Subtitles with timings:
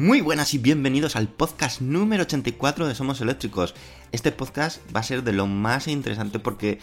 [0.00, 3.74] Muy buenas y bienvenidos al podcast número 84 de Somos Eléctricos.
[4.12, 6.78] Este podcast va a ser de lo más interesante porque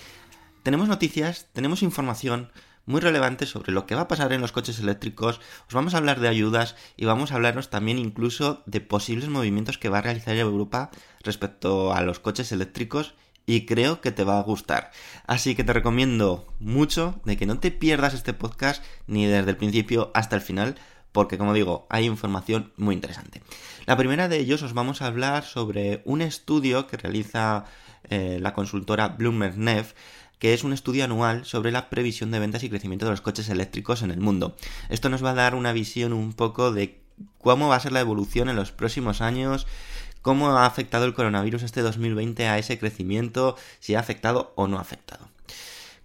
[0.62, 2.52] tenemos noticias, tenemos información
[2.86, 5.42] muy relevante sobre lo que va a pasar en los coches eléctricos.
[5.68, 9.80] Os vamos a hablar de ayudas y vamos a hablarnos también incluso de posibles movimientos
[9.80, 10.92] que va a realizar Europa
[11.24, 13.16] respecto a los coches eléctricos
[13.48, 14.92] y creo que te va a gustar.
[15.26, 19.58] Así que te recomiendo mucho de que no te pierdas este podcast ni desde el
[19.58, 20.76] principio hasta el final
[21.12, 23.42] porque como digo, hay información muy interesante.
[23.86, 27.66] La primera de ellos os vamos a hablar sobre un estudio que realiza
[28.10, 29.94] eh, la consultora Bloomberg Neff
[30.40, 33.50] que es un estudio anual sobre la previsión de ventas y crecimiento de los coches
[33.50, 34.56] eléctricos en el mundo.
[34.90, 37.02] Esto nos va a dar una visión un poco de
[37.40, 39.66] cómo va a ser la evolución en los próximos años,
[40.22, 44.78] cómo ha afectado el coronavirus este 2020 a ese crecimiento, si ha afectado o no
[44.78, 45.28] ha afectado.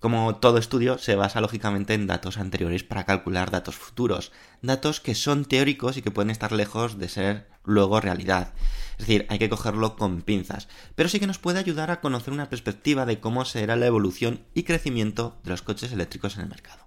[0.03, 5.15] Como todo estudio, se basa lógicamente en datos anteriores para calcular datos futuros, datos que
[5.15, 8.53] son teóricos y que pueden estar lejos de ser luego realidad.
[8.99, 12.35] Es decir, hay que cogerlo con pinzas, pero sí que nos puede ayudar a conocer
[12.35, 16.49] una perspectiva de cómo será la evolución y crecimiento de los coches eléctricos en el
[16.49, 16.85] mercado.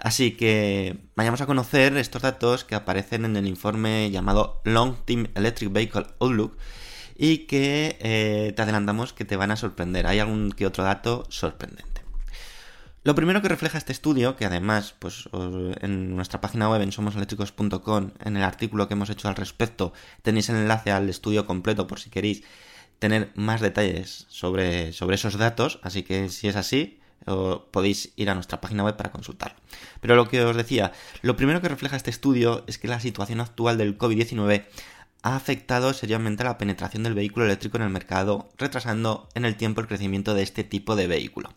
[0.00, 5.28] Así que vayamos a conocer estos datos que aparecen en el informe llamado Long Term
[5.36, 6.58] Electric Vehicle Outlook
[7.16, 10.08] y que eh, te adelantamos que te van a sorprender.
[10.08, 11.95] Hay algún que otro dato sorprendente.
[13.06, 15.28] Lo primero que refleja este estudio, que además, pues
[15.80, 20.48] en nuestra página web en somoseléctricos.com, en el artículo que hemos hecho al respecto, tenéis
[20.48, 22.42] el enlace al estudio completo por si queréis
[22.98, 26.98] tener más detalles sobre, sobre esos datos, así que si es así,
[27.70, 29.56] podéis ir a nuestra página web para consultarlo.
[30.00, 30.90] Pero lo que os decía,
[31.22, 34.64] lo primero que refleja este estudio es que la situación actual del COVID-19
[35.22, 39.54] ha afectado seriamente a la penetración del vehículo eléctrico en el mercado, retrasando en el
[39.54, 41.50] tiempo el crecimiento de este tipo de vehículo.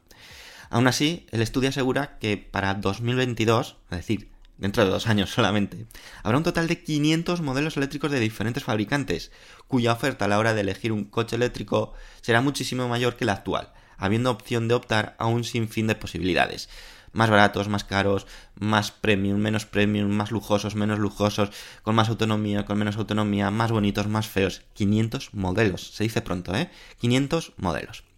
[0.69, 5.88] Aún así, el estudio asegura que para 2022, es decir, dentro de dos años solamente,
[6.22, 9.31] habrá un total de 500 modelos eléctricos de diferentes fabricantes,
[9.68, 13.34] cuya oferta a la hora de elegir un coche eléctrico será muchísimo mayor que la
[13.34, 16.69] actual, habiendo opción de optar a un sinfín de posibilidades.
[17.13, 21.50] Más baratos, más caros, más premium, menos premium, más lujosos, menos lujosos,
[21.81, 24.62] con más autonomía, con menos autonomía, más bonitos, más feos.
[24.74, 26.69] 500 modelos, se dice pronto, ¿eh?
[27.00, 28.09] 500 modelos.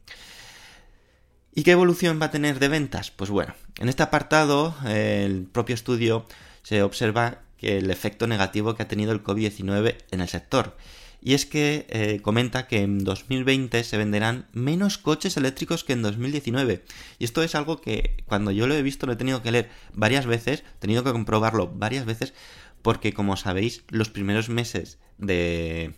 [1.54, 3.12] ¿Y qué evolución va a tener de ventas?
[3.12, 6.26] Pues bueno, en este apartado, el propio estudio
[6.64, 10.78] se observa que el efecto negativo que ha tenido el COVID-19 en el sector.
[11.22, 16.02] Y es que eh, comenta que en 2020 se venderán menos coches eléctricos que en
[16.02, 16.84] 2019.
[17.20, 19.70] Y esto es algo que cuando yo lo he visto lo he tenido que leer
[19.94, 22.34] varias veces, he tenido que comprobarlo varias veces,
[22.82, 25.94] porque como sabéis, los primeros meses de,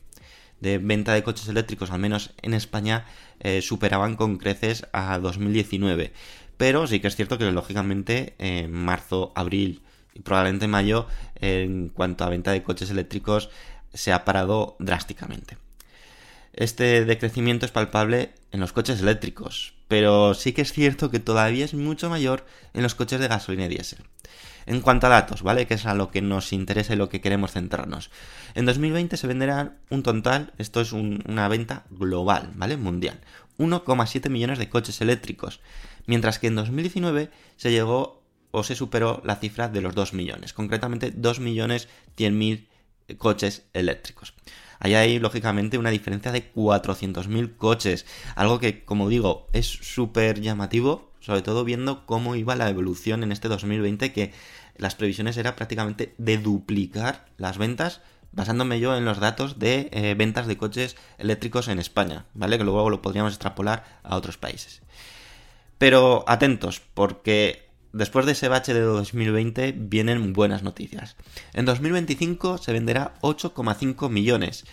[0.60, 3.06] de venta de coches eléctricos, al menos en España,
[3.40, 6.14] eh, superaban con creces a 2019.
[6.58, 9.82] Pero sí que es cierto que lógicamente en marzo, abril
[10.14, 13.50] y probablemente mayo, en cuanto a venta de coches eléctricos,
[13.94, 15.58] se ha parado drásticamente.
[16.54, 21.66] Este decrecimiento es palpable en los coches eléctricos, pero sí que es cierto que todavía
[21.66, 24.00] es mucho mayor en los coches de gasolina y diésel.
[24.68, 25.66] En cuanto a datos, ¿vale?
[25.66, 28.12] Que es a lo que nos interesa y lo que queremos centrarnos.
[28.54, 32.78] En 2020 se venderán un total, esto es una venta global, ¿vale?
[32.78, 33.20] Mundial.
[33.58, 35.60] 1,7 millones de coches eléctricos.
[36.06, 40.54] Mientras que en 2019 se llegó o se superó la cifra de los 2 millones.
[40.54, 42.68] Concretamente 2 millones 100 mil
[43.18, 44.34] coches eléctricos.
[44.84, 48.06] Ahí hay, lógicamente, una diferencia de 400.000 coches.
[48.36, 53.32] Algo que, como digo, es súper llamativo, sobre todo viendo cómo iba la evolución en
[53.32, 54.34] este 2020, que
[54.76, 58.02] las previsiones era prácticamente de duplicar las ventas,
[58.34, 62.58] basándome yo en los datos de eh, ventas de coches eléctricos en España, ¿vale?
[62.58, 64.82] Que luego lo podríamos extrapolar a otros países.
[65.78, 71.16] Pero atentos, porque después de ese bache de 2020 vienen buenas noticias.
[71.54, 74.66] En 2025 se venderá 8,5 millones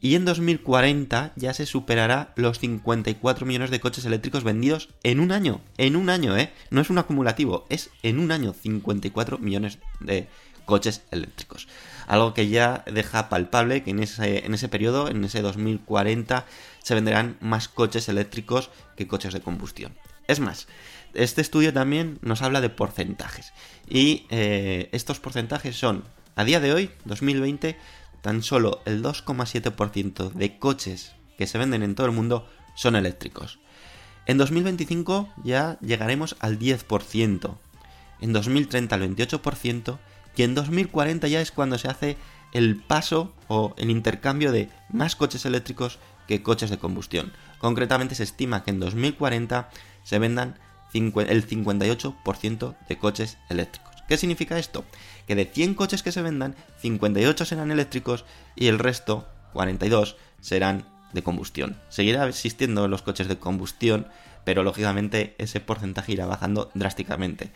[0.00, 5.30] y en 2040 ya se superará los 54 millones de coches eléctricos vendidos en un
[5.30, 5.60] año.
[5.78, 6.52] En un año, ¿eh?
[6.70, 10.26] No es un acumulativo, es en un año 54 millones de
[10.64, 11.68] coches eléctricos.
[12.08, 16.46] Algo que ya deja palpable que en ese, en ese periodo, en ese 2040,
[16.82, 19.94] se venderán más coches eléctricos que coches de combustión.
[20.26, 20.66] Es más,
[21.14, 23.52] este estudio también nos habla de porcentajes.
[23.88, 26.04] Y eh, estos porcentajes son,
[26.36, 27.76] a día de hoy, 2020,
[28.20, 33.58] tan solo el 2,7% de coches que se venden en todo el mundo son eléctricos.
[34.26, 37.56] En 2025 ya llegaremos al 10%,
[38.20, 39.98] en 2030 al 28%
[40.36, 42.16] y en 2040 ya es cuando se hace
[42.52, 45.98] el paso o el intercambio de más coches eléctricos
[46.28, 47.32] que coches de combustión.
[47.58, 49.70] Concretamente se estima que en 2040
[50.04, 50.58] se vendan
[50.94, 53.92] el 58% de coches eléctricos.
[54.08, 54.84] ¿Qué significa esto?
[55.26, 58.24] Que de 100 coches que se vendan, 58 serán eléctricos
[58.56, 61.78] y el resto, 42, serán de combustión.
[61.88, 64.08] Seguirá existiendo los coches de combustión,
[64.44, 67.52] pero lógicamente ese porcentaje irá bajando drásticamente.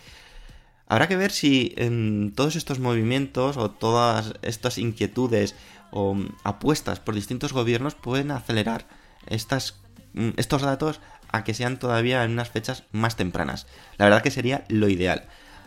[0.88, 5.56] Habrá que ver si en todos estos movimientos o todas estas inquietudes
[5.90, 8.86] o apuestas por distintos gobiernos pueden acelerar
[9.26, 9.80] estas,
[10.14, 11.00] mm, estos datos
[11.36, 13.66] a que sean todavía en unas fechas más tempranas.
[13.98, 15.24] La verdad que sería lo ideal.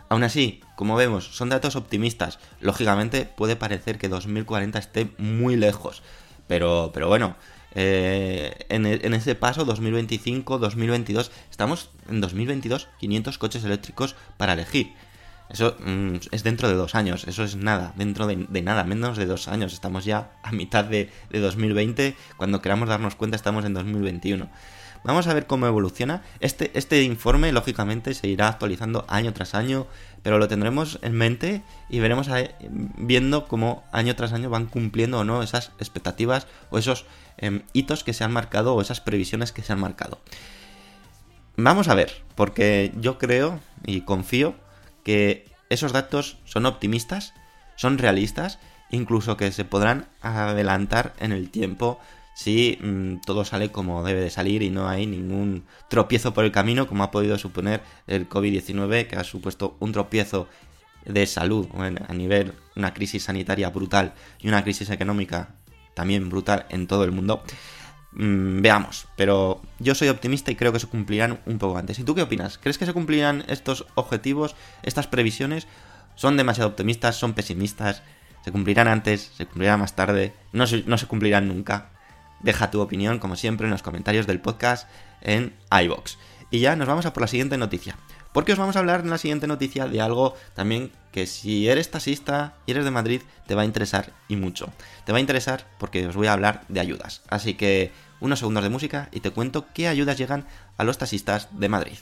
[0.08, 2.38] Aún así, como vemos, son datos optimistas.
[2.60, 6.02] Lógicamente puede parecer que 2040 esté muy lejos.
[6.48, 7.36] Pero, pero bueno,
[7.74, 14.92] eh, en, en, ese paso 2025-2022, estamos en 2022 500 coches eléctricos para elegir.
[15.50, 19.26] Eso mm, es dentro de dos años, eso es nada, dentro de, nada, menos de
[19.26, 19.72] dos años.
[19.72, 24.48] Estamos ya a mitad de 2020, cuando queramos darnos cuenta estamos en 2021.
[25.02, 26.22] Vamos a ver cómo evoluciona.
[26.40, 29.86] Este, este informe, lógicamente, se irá actualizando año tras año,
[30.22, 32.28] pero lo tendremos en mente y veremos
[32.98, 37.06] viendo cómo año tras año van cumpliendo o no esas expectativas o esos
[37.38, 40.20] em, hitos que se han marcado o esas previsiones que se han marcado.
[41.56, 44.54] Vamos a ver, porque yo creo y confío
[45.02, 47.32] que esos datos son optimistas,
[47.76, 48.58] son realistas,
[48.90, 51.98] incluso que se podrán adelantar en el tiempo
[52.42, 56.50] si mm, todo sale como debe de salir y no hay ningún tropiezo por el
[56.50, 60.48] camino, como ha podido suponer el COVID-19, que ha supuesto un tropiezo
[61.04, 65.50] de salud a nivel una crisis sanitaria brutal y una crisis económica
[65.92, 67.42] también brutal en todo el mundo.
[68.12, 71.98] Mm, veamos, pero yo soy optimista y creo que se cumplirán un poco antes.
[71.98, 72.56] ¿Y tú qué opinas?
[72.56, 75.66] ¿Crees que se cumplirán estos objetivos, estas previsiones?
[76.14, 77.16] ¿Son demasiado optimistas?
[77.16, 78.02] ¿Son pesimistas?
[78.42, 79.30] ¿Se cumplirán antes?
[79.36, 80.32] ¿Se cumplirán más tarde?
[80.54, 81.99] ¿No no se cumplirán nunca?
[82.40, 84.88] Deja tu opinión, como siempre, en los comentarios del podcast
[85.20, 86.18] en iBox.
[86.50, 87.96] Y ya nos vamos a por la siguiente noticia.
[88.32, 91.90] Porque os vamos a hablar en la siguiente noticia de algo también que si eres
[91.90, 94.72] taxista y eres de Madrid te va a interesar y mucho.
[95.04, 97.22] Te va a interesar porque os voy a hablar de ayudas.
[97.28, 101.48] Así que unos segundos de música y te cuento qué ayudas llegan a los taxistas
[101.52, 101.98] de Madrid.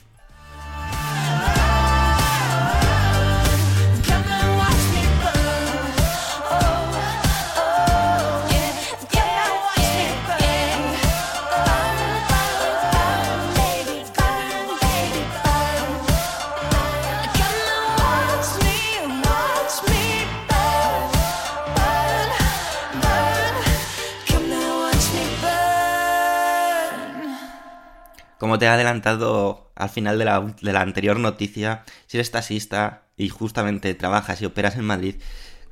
[28.49, 33.93] Como te he adelantado al final de la, anterior noticia, si eres taxista y justamente
[33.93, 35.17] trabajas y operas en Madrid,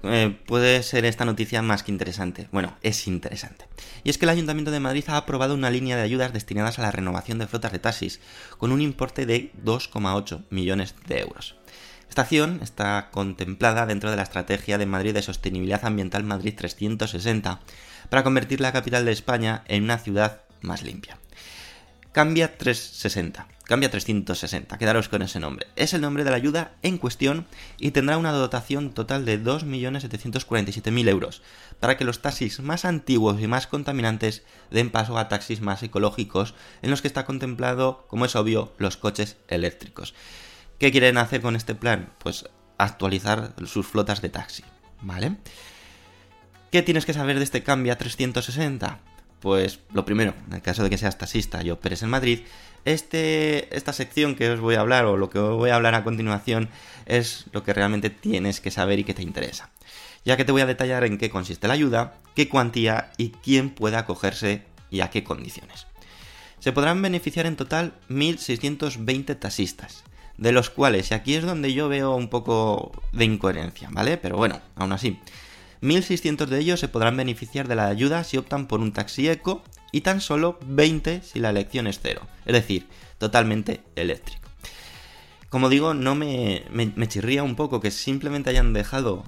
[0.04, 2.48] eh, puede ser esta noticia más que interesante.
[2.52, 3.66] Bueno, es interesante.
[4.04, 6.84] Y es que el Ayuntamiento de Madrid ha aprobado una línea de ayudas destinadas a
[6.84, 8.20] la renovación de flotas de taxis,
[8.60, 11.56] con un importe de 2,8 millones de euros.
[12.08, 17.60] Esta acción está contemplada dentro de la Estrategia de Madrid de Sostenibilidad Ambiental Madrid 360,
[18.12, 21.18] para convertir la capital de España en una ciudad más limpia.
[22.12, 23.48] Cambia 360.
[23.68, 25.68] Cambia 360, quedaros con ese nombre.
[25.76, 27.46] Es el nombre de la ayuda en cuestión
[27.78, 31.42] y tendrá una dotación total de 2.747.000 euros
[31.82, 36.56] para que los taxis más antiguos y más contaminantes den paso a taxis más ecológicos
[36.82, 40.14] en los que está contemplado, como es obvio, los coches eléctricos.
[40.80, 42.14] ¿Qué quieren hacer con este plan?
[42.20, 42.46] Pues
[42.78, 44.64] actualizar sus flotas de taxi,
[45.02, 45.36] ¿vale?
[46.72, 49.00] ¿Qué tienes que saber de este Cambia 360?
[49.40, 52.40] Pues lo primero, en el caso de que seas taxista y operes en Madrid,
[52.86, 55.94] este, esta sección que os voy a hablar o lo que os voy a hablar
[55.94, 56.70] a continuación
[57.06, 59.70] es lo que realmente tienes que saber y que te interesa.
[60.26, 63.70] Ya que te voy a detallar en qué consiste la ayuda, qué cuantía y quién
[63.70, 65.88] puede acogerse y a qué condiciones.
[66.60, 70.04] Se podrán beneficiar en total 1.620 taxistas,
[70.38, 74.18] de los cuales, y aquí es donde yo veo un poco de incoherencia, ¿vale?
[74.18, 75.20] Pero bueno, aún así,
[75.82, 79.64] 1.600 de ellos se podrán beneficiar de la ayuda si optan por un taxi eco
[79.92, 84.48] y tan solo 20 si la elección es cero, es decir, totalmente eléctrico.
[85.50, 86.66] Como digo, no me,
[87.08, 89.24] chirría un poco que simplemente hayan dejado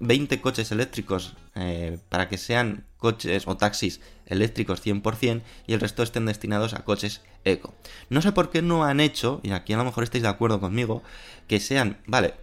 [0.00, 5.80] 20 eh, coches eléctricos eh, para que sean coches o taxis eléctricos 100% y el
[5.80, 7.74] resto estén destinados a coches eco.
[8.08, 10.60] No sé por qué no han hecho, y aquí a lo mejor estáis de acuerdo
[10.60, 11.02] conmigo,
[11.46, 12.34] que sean, vale,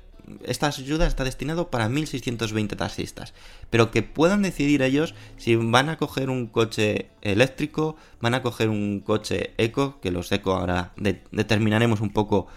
[0.43, 3.33] esta ayuda está destinado para 1620 taxistas,
[3.69, 8.69] pero que puedan decidir ellos si van a coger un coche eléctrico, van a coger
[8.69, 10.93] un coche eco, que los eco ahora
[11.31, 12.47] determinaremos un poco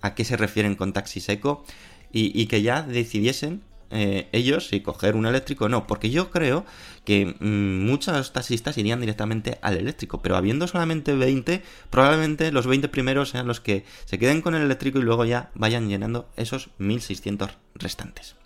[0.00, 1.64] a qué se refieren con taxis eco,
[2.12, 6.64] y que ya decidiesen eh, ellos si coger un eléctrico no, porque yo creo
[7.04, 12.88] que mm, muchos taxistas irían directamente al eléctrico, pero habiendo solamente 20, probablemente los 20
[12.88, 16.70] primeros sean los que se queden con el eléctrico y luego ya vayan llenando esos
[16.78, 18.36] 1600 restantes.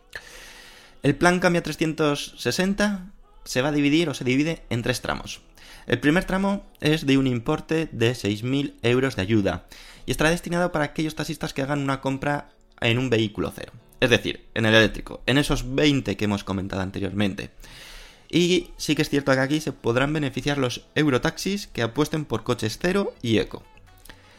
[1.02, 3.10] El plan Cambia 360
[3.44, 5.42] se va a dividir o se divide en tres tramos.
[5.86, 9.66] El primer tramo es de un importe de 6.000 euros de ayuda
[10.06, 12.48] y estará destinado para aquellos taxistas que hagan una compra
[12.80, 13.72] en un vehículo cero.
[14.04, 17.49] Es decir, en el eléctrico, en esos 20 que hemos comentado anteriormente.
[18.28, 22.42] Y sí que es cierto que aquí se podrán beneficiar los eurotaxis que apuesten por
[22.42, 23.62] coches cero y eco.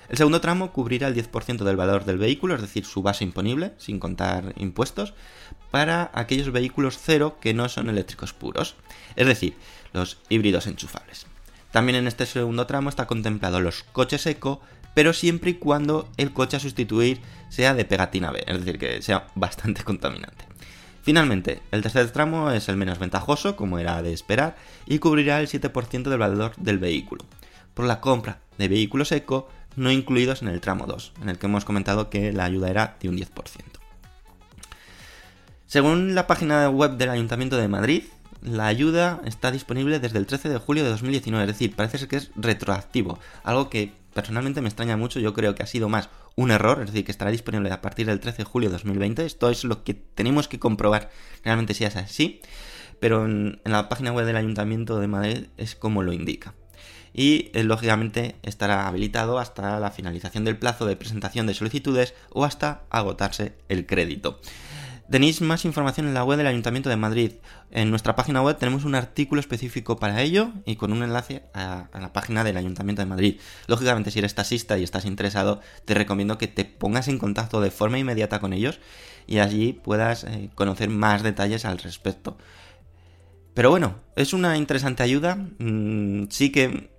[0.07, 3.73] El segundo tramo cubrirá el 10% del valor del vehículo, es decir, su base imponible,
[3.79, 5.15] sin contar impuestos,
[5.71, 8.75] para aquellos vehículos cero que no son eléctricos puros,
[9.15, 9.55] es decir,
[9.93, 11.25] los híbridos enchufables.
[11.71, 14.61] También en este segundo tramo está contemplado los coches eco,
[14.95, 19.03] pero siempre y cuando el coche a sustituir sea de pegatina B, es decir, que
[19.03, 20.45] sea bastante contaminante.
[21.03, 24.55] Finalmente, el tercer tramo es el menos ventajoso, como era de esperar,
[24.87, 27.23] y cubrirá el 7% del valor del vehículo,
[27.75, 31.45] por la compra de vehículos eco no incluidos en el tramo 2, en el que
[31.45, 33.27] hemos comentado que la ayuda era de un 10%.
[35.67, 38.03] Según la página web del Ayuntamiento de Madrid,
[38.45, 42.07] la ayuda está disponible desde el 13 de julio de 2019, es decir, parece ser
[42.07, 46.09] que es retroactivo, algo que personalmente me extraña mucho, yo creo que ha sido más
[46.35, 49.25] un error, es decir, que estará disponible a partir del 13 de julio de 2020,
[49.25, 51.09] esto es lo que tenemos que comprobar
[51.43, 52.41] realmente si es así,
[52.99, 56.53] pero en, la página web del Ayuntamiento de Madrid es como lo indica.
[57.13, 62.43] Y eh, lógicamente estará habilitado hasta la finalización del plazo de presentación de solicitudes o
[62.43, 64.41] hasta agotarse el crédito.
[65.09, 67.33] Tenéis más información en la web del Ayuntamiento de Madrid.
[67.69, 71.89] En nuestra página web tenemos un artículo específico para ello y con un enlace a,
[71.93, 73.39] la página del Ayuntamiento de Madrid.
[73.67, 77.69] Lógicamente, si eres taxista y estás interesado, te recomiendo que te pongas en contacto de
[77.69, 78.79] forma inmediata con ellos
[79.27, 82.37] y allí puedas eh, conocer más detalles al respecto.
[83.53, 85.35] Pero bueno, es una interesante ayuda.
[85.59, 86.89] Mm, sí que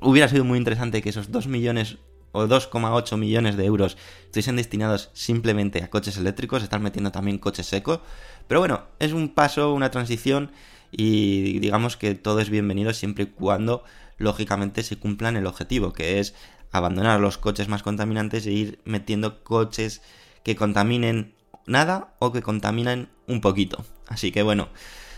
[0.00, 1.96] hubiera sido muy interesante que esos 2 millones
[2.38, 7.66] o 2,8 millones de euros estuviesen destinados simplemente a coches eléctricos, están metiendo también coches
[7.66, 8.00] secos.
[8.46, 10.52] Pero bueno, es un paso, una transición
[10.90, 13.84] y digamos que todo es bienvenido siempre y cuando
[14.16, 16.34] lógicamente se cumplan el objetivo, que es
[16.72, 20.02] abandonar los coches más contaminantes e ir metiendo coches
[20.42, 21.34] que contaminen
[21.66, 23.84] nada o que contaminen un poquito.
[24.08, 24.68] Así que bueno,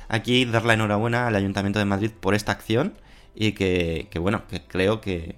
[0.08, 2.94] aquí dar la enhorabuena al Ayuntamiento de Madrid por esta acción
[3.34, 5.36] y que, que bueno, que creo que,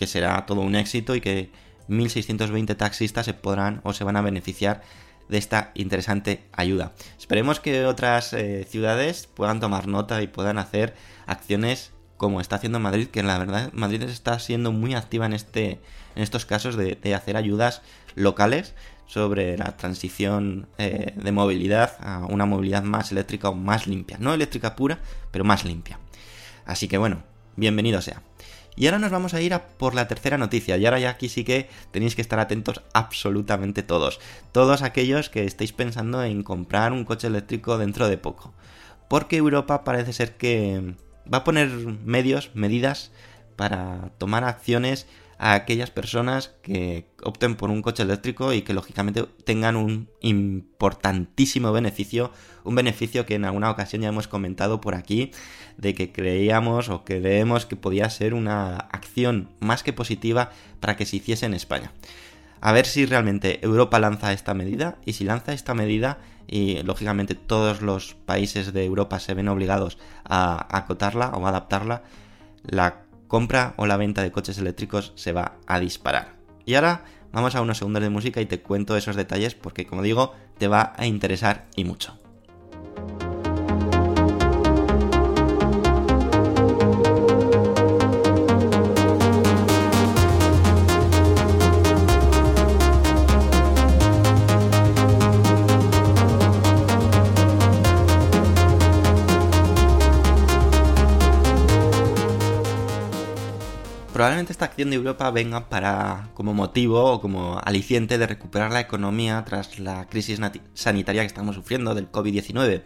[0.00, 1.50] que será todo un éxito y que
[1.90, 4.80] 1.620 taxistas se podrán o se van a beneficiar
[5.28, 6.94] de esta interesante ayuda.
[7.18, 10.94] Esperemos que otras eh, ciudades puedan tomar nota y puedan hacer
[11.26, 15.80] acciones como está haciendo Madrid, que la verdad Madrid está siendo muy activa en, este,
[16.16, 17.82] en estos casos de, hacer ayudas
[18.14, 24.16] locales sobre la transición eh, de movilidad a una movilidad más eléctrica o más limpia.
[24.18, 25.98] No eléctrica pura, pero más limpia.
[26.64, 27.22] Así que bueno,
[27.56, 28.22] bienvenido sea.
[28.80, 30.78] Y ahora nos vamos a ir a por la tercera noticia.
[30.78, 34.20] Y ahora ya aquí sí que tenéis que estar atentos absolutamente todos.
[34.52, 38.54] Todos aquellos que estéis pensando en comprar un coche eléctrico dentro de poco.
[39.06, 40.94] Porque Europa parece ser que
[41.30, 43.12] va a poner medios, medidas
[43.54, 45.06] para tomar acciones
[45.42, 51.72] a aquellas personas que opten por un coche eléctrico y que lógicamente tengan un importantísimo
[51.72, 52.30] beneficio,
[52.62, 55.30] un beneficio que en alguna ocasión ya hemos comentado por aquí,
[55.78, 61.06] de que creíamos o creemos que podía ser una acción más que positiva para que
[61.06, 61.90] se hiciese en España.
[62.60, 66.18] A ver si realmente Europa lanza esta medida y si lanza esta medida
[66.48, 72.02] y lógicamente todos los países de Europa se ven obligados a acotarla o adaptarla,
[72.62, 76.34] la compra o la venta de coches eléctricos se va a disparar.
[76.66, 80.02] Y ahora vamos a unos segundos de música y te cuento esos detalles porque como
[80.02, 82.18] digo, te va a interesar y mucho.
[104.88, 110.06] De Europa venga para como motivo o como aliciente de recuperar la economía tras la
[110.06, 110.40] crisis
[110.72, 112.84] sanitaria que estamos sufriendo del COVID-19.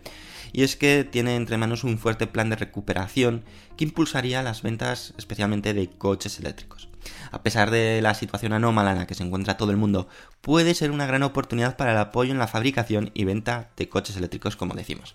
[0.53, 3.45] Y es que tiene entre manos un fuerte plan de recuperación
[3.77, 6.89] que impulsaría las ventas especialmente de coches eléctricos.
[7.31, 10.09] A pesar de la situación anómala en la que se encuentra todo el mundo,
[10.41, 14.17] puede ser una gran oportunidad para el apoyo en la fabricación y venta de coches
[14.17, 15.15] eléctricos, como decimos.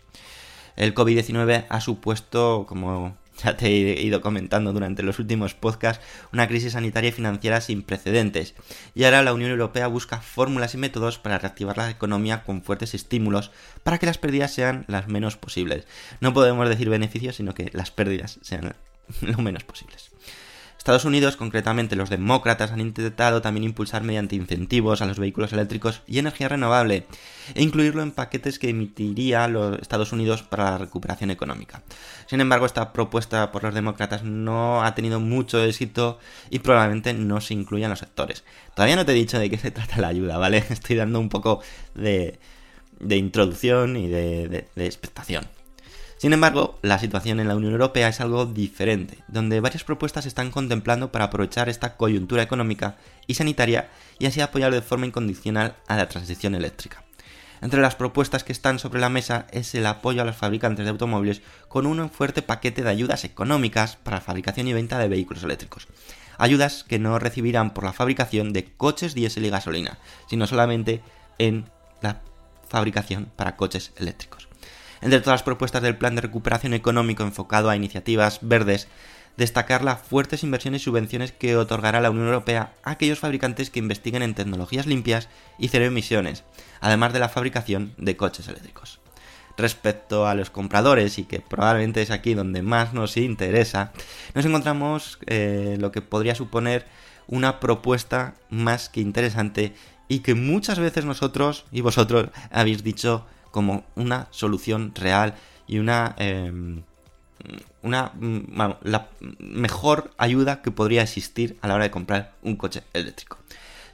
[0.75, 6.03] El COVID-19 ha supuesto, como ya te he ido comentando durante los últimos podcasts,
[6.33, 8.55] una crisis sanitaria y financiera sin precedentes.
[8.95, 12.93] Y ahora la Unión Europea busca fórmulas y métodos para reactivar la economía con fuertes
[12.93, 13.51] estímulos
[13.83, 15.87] para que las pérdidas sean las menos posibles.
[16.19, 18.75] No podemos decir beneficios, sino que las pérdidas sean
[19.21, 20.08] lo menos posibles.
[20.79, 26.01] Estados Unidos, concretamente los demócratas, han intentado también impulsar mediante incentivos a los vehículos eléctricos
[26.07, 27.05] y energía renovable
[27.53, 31.83] e incluirlo en paquetes que emitiría los Estados Unidos para la recuperación económica.
[32.27, 36.17] Sin embargo, esta propuesta por los demócratas no ha tenido mucho éxito
[36.49, 38.45] y probablemente no se incluya en los sectores.
[38.73, 40.63] Todavía no te he dicho de qué se trata la ayuda, ¿vale?
[40.69, 41.61] Estoy dando un poco
[41.93, 42.39] de,
[43.01, 45.58] introducción y de expectación.
[46.19, 50.27] Sin embargo, la situación en la Unión Europea es algo diferente, donde varias propuestas se
[50.27, 55.77] están contemplando para aprovechar esta coyuntura económica y sanitaria y así apoyar de forma incondicional
[55.87, 57.05] a la transición eléctrica.
[57.61, 60.91] Entre las propuestas que están sobre la mesa es el apoyo a los fabricantes de
[60.91, 65.43] automóviles con un fuerte paquete de ayudas económicas para la fabricación y venta de vehículos
[65.43, 65.87] eléctricos.
[66.37, 71.01] Ayudas que no recibirán por la fabricación de coches diésel y gasolina, sino solamente
[71.37, 71.69] en
[72.01, 72.19] la
[72.67, 74.48] fabricación para coches eléctricos.
[75.01, 78.87] Entre todas las propuestas del plan de recuperación económico enfocado a iniciativas verdes,
[79.37, 83.79] destacar las fuertes inversiones y subvenciones que otorgará la Unión Europea a aquellos fabricantes que
[83.79, 86.43] investiguen en tecnologías limpias y cero emisiones,
[86.81, 88.99] además de la fabricación de coches eléctricos.
[89.57, 93.91] Respecto a los compradores, y que probablemente es aquí donde más nos interesa,
[94.33, 96.85] nos encontramos eh, lo que podría suponer
[97.27, 99.73] una propuesta más que interesante
[100.07, 105.35] y que muchas veces nosotros y vosotros habéis dicho como una solución real
[105.67, 106.83] y una, em,
[107.83, 108.73] una mm,
[109.39, 113.37] mejor ayuda que podría existir a la hora de comprar un coche eléctrico.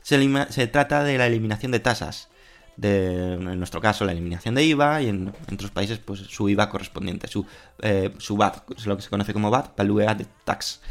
[0.02, 2.30] Se, trata de la eliminación de tasas,
[2.78, 6.70] de, en nuestro caso la eliminación de IVA y en, otros países pues su IVA
[6.70, 7.46] correspondiente, su,
[7.82, 10.82] eh, su VAT, es lo que se conoce como VAT, Value Added Tax,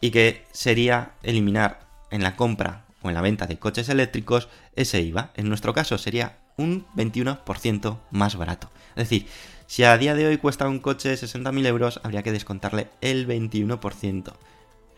[0.00, 5.00] y que sería eliminar en la compra o en la venta de coches eléctricos ese
[5.00, 5.30] IVA.
[5.34, 8.70] En nuestro caso sería un 21% más barato.
[8.90, 9.26] Es decir,
[9.66, 14.32] si a día de hoy cuesta un coche 60.000 euros, habría que descontarle el 21%.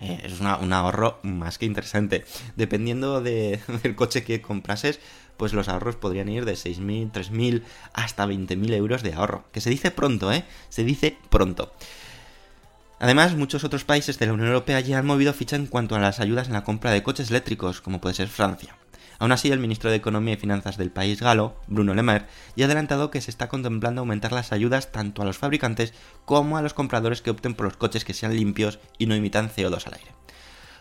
[0.00, 2.24] Eh, es un ahorro más que interesante.
[2.56, 5.00] Dependiendo del coche que comprases,
[5.36, 9.44] pues los ahorros podrían ir de 6.000, 3.000 hasta 20.000 euros de ahorro.
[9.52, 10.44] Que se dice pronto, ¿eh?
[10.68, 11.72] Se dice pronto.
[12.98, 16.00] Además, muchos otros países de la Unión Europea ya han movido ficha en cuanto a
[16.00, 18.76] las ayudas en la compra de coches eléctricos, como puede ser Francia.
[19.18, 22.64] Aún así, el ministro de Economía y Finanzas del país galo, Bruno Le Maire, ya
[22.64, 26.62] ha adelantado que se está contemplando aumentar las ayudas tanto a los fabricantes como a
[26.62, 29.94] los compradores que opten por los coches que sean limpios y no imitan CO2 al
[29.94, 30.10] aire.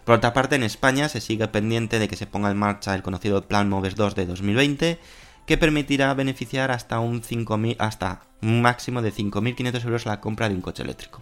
[0.03, 3.01] Por otra parte, en España se sigue pendiente de que se ponga en marcha el
[3.01, 4.99] conocido Plan Moves 2 de 2020,
[5.47, 10.55] que permitirá beneficiar hasta un, 5, hasta un máximo de 5.500 euros la compra de
[10.55, 11.21] un coche eléctrico.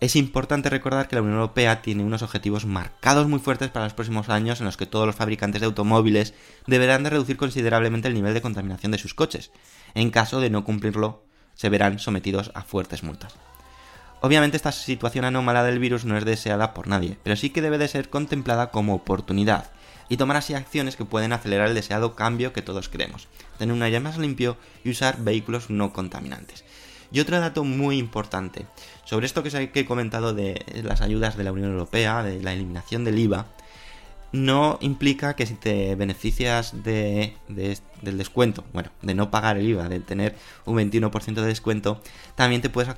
[0.00, 3.94] Es importante recordar que la Unión Europea tiene unos objetivos marcados muy fuertes para los
[3.94, 6.34] próximos años en los que todos los fabricantes de automóviles
[6.68, 9.50] deberán de reducir considerablemente el nivel de contaminación de sus coches.
[9.94, 13.34] En caso de no cumplirlo, se verán sometidos a fuertes multas.
[14.20, 17.78] Obviamente esta situación anómala del virus no es deseada por nadie, pero sí que debe
[17.78, 19.72] de ser contemplada como oportunidad
[20.08, 23.26] y tomar así acciones que pueden acelerar el deseado cambio que todos queremos,
[23.58, 26.64] tener un aire más limpio y usar vehículos no contaminantes.
[27.10, 28.66] Y otro dato muy importante,
[29.04, 33.04] sobre esto que he comentado de las ayudas de la Unión Europea, de la eliminación
[33.04, 33.46] del IVA,
[34.32, 39.88] no implica que si te beneficias de, del descuento, bueno, de no pagar el IVA,
[39.88, 42.00] de tener un 21% de descuento,
[42.34, 42.94] también te, puedes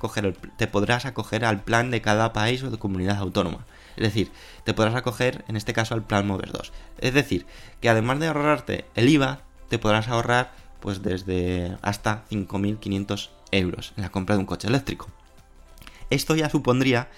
[0.57, 3.65] te podrás acoger al plan de cada país o de comunidad autónoma.
[3.95, 4.31] Es decir,
[4.63, 6.71] te podrás acoger en este caso al plan Mover 2.
[6.99, 7.45] Es decir,
[7.79, 14.03] que además de ahorrarte el IVA, te podrás ahorrar pues desde hasta 5.500 euros en
[14.03, 15.07] la compra de un coche eléctrico.
[16.09, 17.09] Esto ya supondría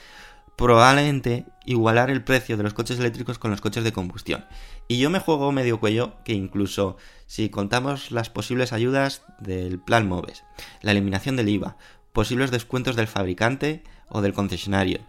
[0.55, 4.45] probablemente igualar el precio de los coches eléctricos con los coches de combustión.
[4.87, 10.07] Y yo me juego medio cuello que incluso si contamos las posibles ayudas del plan
[10.07, 10.43] MOVES,
[10.81, 11.77] la eliminación del IVA,
[12.11, 14.99] posibles descuentos del fabricante o del concesionario,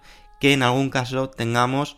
[0.41, 1.97] que en algún caso tengamos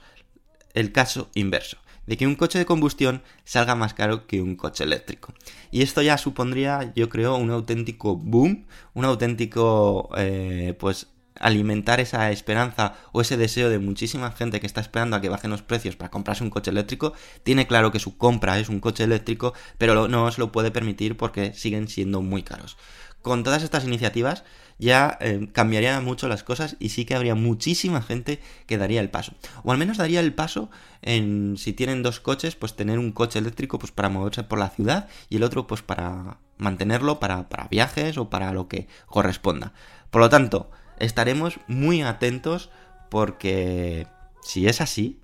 [0.75, 4.85] el caso inverso, de que un coche de combustión salga más caro que un coche
[4.85, 5.35] eléctrico.
[5.71, 12.31] Y esto ya supondría, yo creo, un auténtico boom, un auténtico, eh, pues, alimentar esa
[12.31, 15.97] esperanza o ese deseo de muchísima gente que está esperando a que bajen los precios
[15.97, 20.09] para comprarse un coche eléctrico, tiene claro que su compra es un coche eléctrico, pero
[20.09, 22.77] no se lo puede permitir porque siguen siendo muy caros.
[23.23, 24.45] Con todas estas iniciativas
[24.79, 29.11] ya eh, cambiaría mucho las cosas y sí que habría muchísima gente que daría el
[29.11, 29.33] paso.
[29.65, 30.71] O al menos daría el paso
[31.03, 34.71] en si tienen dos coches, pues tener un coche eléctrico pues para moverse por la
[34.71, 39.73] ciudad y el otro pues para mantenerlo para, para viajes o para lo que corresponda.
[40.11, 42.71] Por lo tanto, estaremos muy atentos
[43.11, 44.07] porque
[44.43, 45.21] si es así,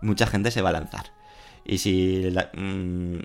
[0.00, 1.12] mucha gente se va a lanzar.
[1.64, 2.28] Y si...
[2.54, 3.18] Mm,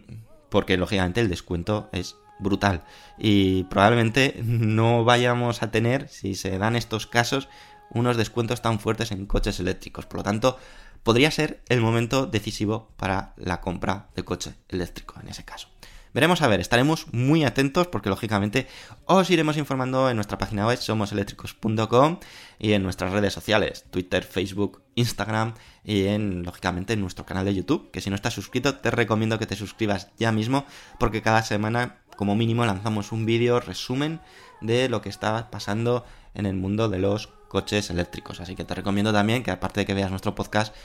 [0.49, 2.84] porque lógicamente el descuento es brutal.
[3.17, 7.49] Y probablemente no vayamos a tener, si se dan estos casos,
[7.91, 10.06] unos descuentos tan fuertes en coches eléctricos.
[10.06, 10.58] Por lo tanto,
[11.04, 15.67] podría ser el momento decisivo para la compra de coche eléctrico en ese caso.
[16.12, 18.67] Veremos a ver, estaremos muy atentos porque lógicamente
[19.06, 22.19] os iremos informando en nuestra página web somoseléctricos.com
[22.58, 27.54] y en nuestras redes sociales, Twitter, Facebook, Instagram y en lógicamente en nuestro canal de
[27.54, 30.65] YouTube, que si no estás suscrito te recomiendo que te suscribas ya mismo
[30.97, 34.19] porque cada semana como mínimo lanzamos un vídeo resumen
[34.60, 36.03] de lo que está pasando
[36.34, 38.41] en el mundo de los coches eléctricos.
[38.41, 40.75] Así que te recomiendo también que aparte de que veas nuestro podcast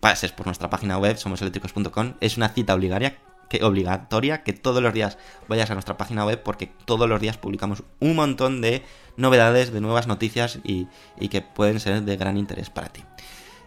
[0.00, 3.16] pases por nuestra página web somoseléctricos.com, es una cita obligatoria
[3.48, 5.16] que, obligatoria que todos los días
[5.48, 8.82] vayas a nuestra página web porque todos los días publicamos un montón de
[9.16, 13.02] novedades, de nuevas noticias y, y que pueden ser de gran interés para ti.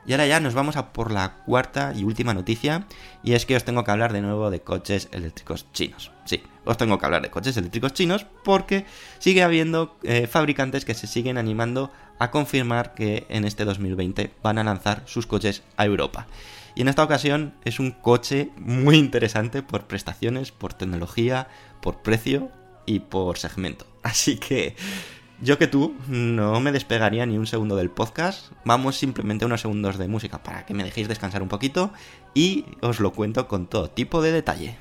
[0.05, 2.87] Y ahora ya nos vamos a por la cuarta y última noticia,
[3.23, 6.11] y es que os tengo que hablar de nuevo de coches eléctricos chinos.
[6.25, 8.85] Sí, os tengo que hablar de coches eléctricos chinos porque
[9.19, 14.57] sigue habiendo eh, fabricantes que se siguen animando a confirmar que en este 2020 van
[14.57, 16.27] a lanzar sus coches a Europa.
[16.75, 21.47] Y en esta ocasión es un coche muy interesante por prestaciones, por tecnología,
[21.81, 22.49] por precio
[22.85, 23.85] y por segmento.
[24.03, 24.75] Así que
[25.43, 28.51] yo que tú no me despegaría ni un segundo del podcast.
[28.63, 31.91] Vamos simplemente unos segundos de música para que me dejéis descansar un poquito
[32.33, 34.77] y os lo cuento con todo tipo de detalle.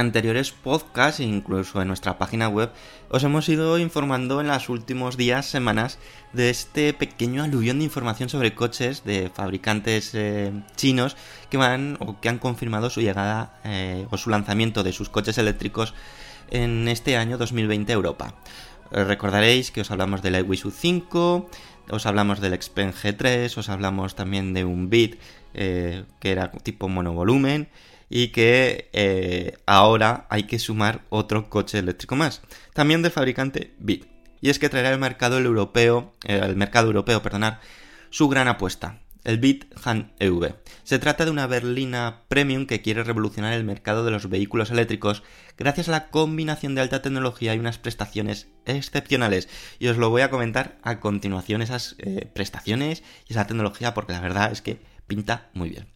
[0.00, 2.72] Anteriores podcasts e incluso en nuestra página web
[3.10, 5.98] os hemos ido informando en los últimos días, semanas,
[6.32, 11.16] de este pequeño aluvión de información sobre coches de fabricantes eh, chinos
[11.50, 15.38] que van o que han confirmado su llegada eh, o su lanzamiento de sus coches
[15.38, 15.94] eléctricos
[16.50, 18.34] en este año 2020 a Europa.
[18.92, 21.50] Eh, recordaréis que os hablamos del iWisu 5,
[21.90, 25.20] os hablamos del Xpeng G3, os hablamos también de un Bit
[25.52, 27.68] que era tipo monovolumen
[28.10, 32.42] y que eh, ahora hay que sumar otro coche eléctrico más,
[32.74, 34.04] también del fabricante BIT.
[34.42, 37.60] Y es que traerá al mercado europeo, eh, el mercado europeo, perdonar,
[38.10, 40.54] su gran apuesta, el BIT Han EV.
[40.82, 45.22] Se trata de una berlina premium que quiere revolucionar el mercado de los vehículos eléctricos
[45.56, 49.48] gracias a la combinación de alta tecnología y unas prestaciones excepcionales.
[49.78, 54.14] Y os lo voy a comentar a continuación esas eh, prestaciones y esa tecnología porque
[54.14, 55.86] la verdad es que pinta muy bien.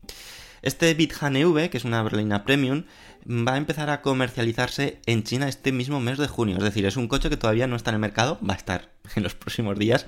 [0.65, 2.85] Este BitHan EV, que es una berlina premium,
[3.29, 6.57] va a empezar a comercializarse en China este mismo mes de junio.
[6.57, 8.91] Es decir, es un coche que todavía no está en el mercado, va a estar
[9.15, 10.07] en los próximos días.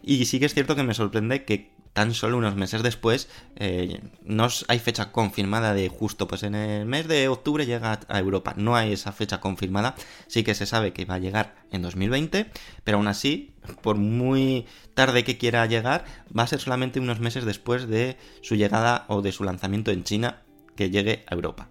[0.00, 4.00] Y sí que es cierto que me sorprende que tan solo unos meses después eh,
[4.22, 8.54] no hay fecha confirmada de justo, pues en el mes de octubre llega a Europa.
[8.56, 9.96] No hay esa fecha confirmada.
[10.28, 12.52] Sí que se sabe que va a llegar en 2020,
[12.84, 13.50] pero aún así,
[13.82, 16.04] por muy tarde que quiera llegar,
[16.38, 20.04] va a ser solamente unos meses después de su llegada o de su lanzamiento en
[20.04, 20.42] China
[20.76, 21.68] que llegue a Europa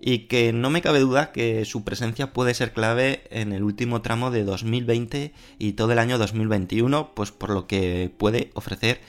[0.00, 4.02] y que no me cabe duda que su presencia puede ser clave en el último
[4.02, 9.00] tramo de 2020 y todo el año 2021, pues por lo que puede ofrecer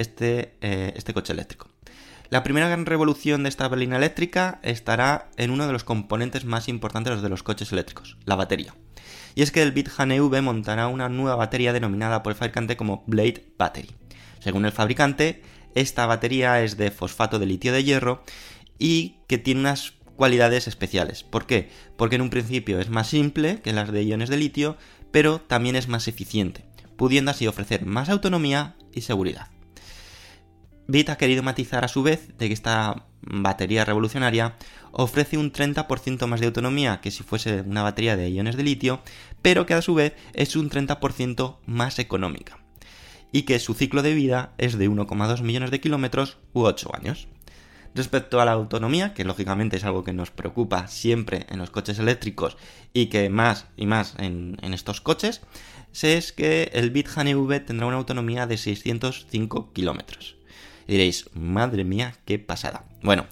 [0.00, 1.68] este, eh, este coche eléctrico.
[2.30, 6.68] La primera gran revolución de esta berlina eléctrica estará en uno de los componentes más
[6.68, 8.74] importantes de los coches eléctricos, la batería.
[9.34, 13.04] Y es que el BitHan EV montará una nueva batería denominada por el fabricante como
[13.06, 13.90] Blade Battery.
[14.38, 15.42] Según el fabricante,
[15.74, 18.22] esta batería es de fosfato de litio de hierro
[18.78, 21.24] y que tiene unas cualidades especiales.
[21.24, 21.68] ¿Por qué?
[21.96, 24.76] Porque en un principio es más simple que las de iones de litio,
[25.10, 26.64] pero también es más eficiente,
[26.96, 29.48] pudiendo así ofrecer más autonomía y seguridad.
[30.90, 34.56] BIT ha querido matizar a su vez de que esta batería revolucionaria
[34.92, 39.00] ofrece un 30% más de autonomía que si fuese una batería de iones de litio,
[39.42, 42.58] pero que a su vez es un 30% más económica
[43.32, 47.28] y que su ciclo de vida es de 1,2 millones de kilómetros u 8 años.
[47.94, 51.98] Respecto a la autonomía, que lógicamente es algo que nos preocupa siempre en los coches
[51.98, 52.56] eléctricos
[52.92, 55.42] y que más y más en, estos coches,
[56.02, 60.39] es que el Bit EV tendrá una autonomía de 605 kilómetros.
[60.86, 62.84] Diréis, madre mía, qué pasada.
[63.02, 63.26] Bueno,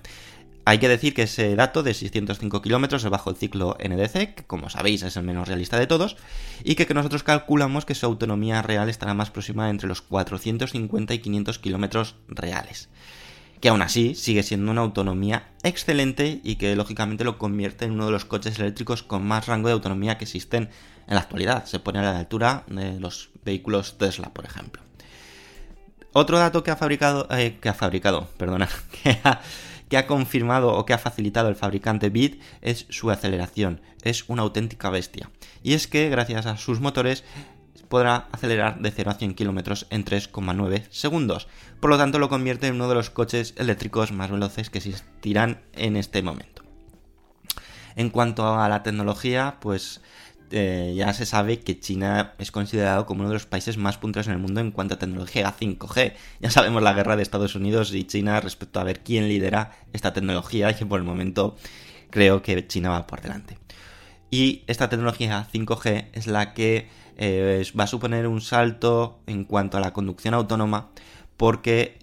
[0.64, 4.44] hay que decir que ese dato de 605 kilómetros es bajo el ciclo NDC, que
[4.46, 6.16] como sabéis es el menos realista de todos,
[6.62, 11.14] y que, que nosotros calculamos que su autonomía real estará más próxima entre los 450
[11.14, 12.90] y 500 kilómetros reales
[13.60, 18.06] que aún así sigue siendo una autonomía excelente y que lógicamente lo convierte en uno
[18.06, 20.70] de los coches eléctricos con más rango de autonomía que existen
[21.06, 21.64] en la actualidad.
[21.64, 24.82] Se pone a la altura de los vehículos Tesla, por ejemplo.
[26.18, 30.92] Otro dato que ha fabricado, eh, que ha fabricado, perdona, que ha, confirmado o que
[30.92, 33.80] ha facilitado el fabricante BID es su aceleración.
[34.02, 35.30] Es una auténtica bestia.
[35.62, 37.22] Y es que gracias a sus motores
[37.88, 41.46] podrá acelerar de 0 a 100 km en 3,9 segundos.
[41.78, 45.60] Por lo tanto, lo convierte en uno de los coches eléctricos más veloces que existirán
[45.72, 46.64] en este momento.
[47.94, 50.00] En cuanto a la tecnología, pues
[50.50, 54.26] eh, ya se sabe que China es considerado como uno de los países más punteros
[54.26, 56.14] en el mundo en cuanto a tecnología 5G.
[56.40, 60.12] Ya sabemos la guerra de Estados Unidos y China respecto a ver quién lidera esta
[60.12, 61.56] tecnología y que por el momento
[62.10, 63.58] creo que China va por delante.
[64.30, 69.76] Y esta tecnología 5G es la que eh, va a suponer un salto en cuanto
[69.76, 70.90] a la conducción autónoma
[71.36, 71.98] porque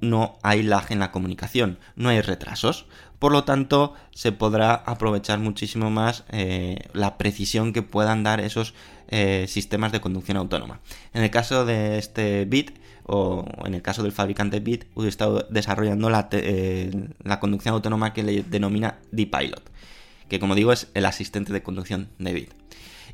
[0.00, 2.86] no hay lag en la comunicación, no hay retrasos.
[3.18, 8.74] Por lo tanto, se podrá aprovechar muchísimo más eh, la precisión que puedan dar esos
[9.08, 10.80] eh, sistemas de conducción autónoma.
[11.14, 15.46] En el caso de este bit, o en el caso del fabricante BIT, he estado
[15.50, 16.28] desarrollando la,
[17.24, 19.62] la conducción autónoma que le denomina D-Pilot,
[20.28, 22.50] que como digo es el asistente de conducción de BIT.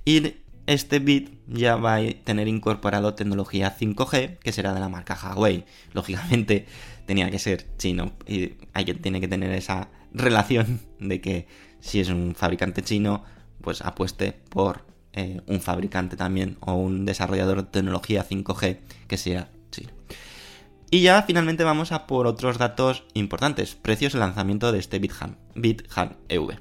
[0.05, 0.35] Y
[0.67, 5.65] este bit ya va a tener incorporado tecnología 5G, que será de la marca Huawei.
[5.93, 6.67] Lógicamente
[7.07, 11.47] tenía que ser chino y hay tiene que tener esa relación de que
[11.81, 13.25] si es un fabricante chino,
[13.61, 19.51] pues apueste por eh, un fabricante también o un desarrollador de tecnología 5G que sea
[19.71, 19.91] chino.
[20.91, 25.37] Y ya finalmente vamos a por otros datos importantes, precios de lanzamiento de este BitHan,
[25.55, 26.59] BitHan EV.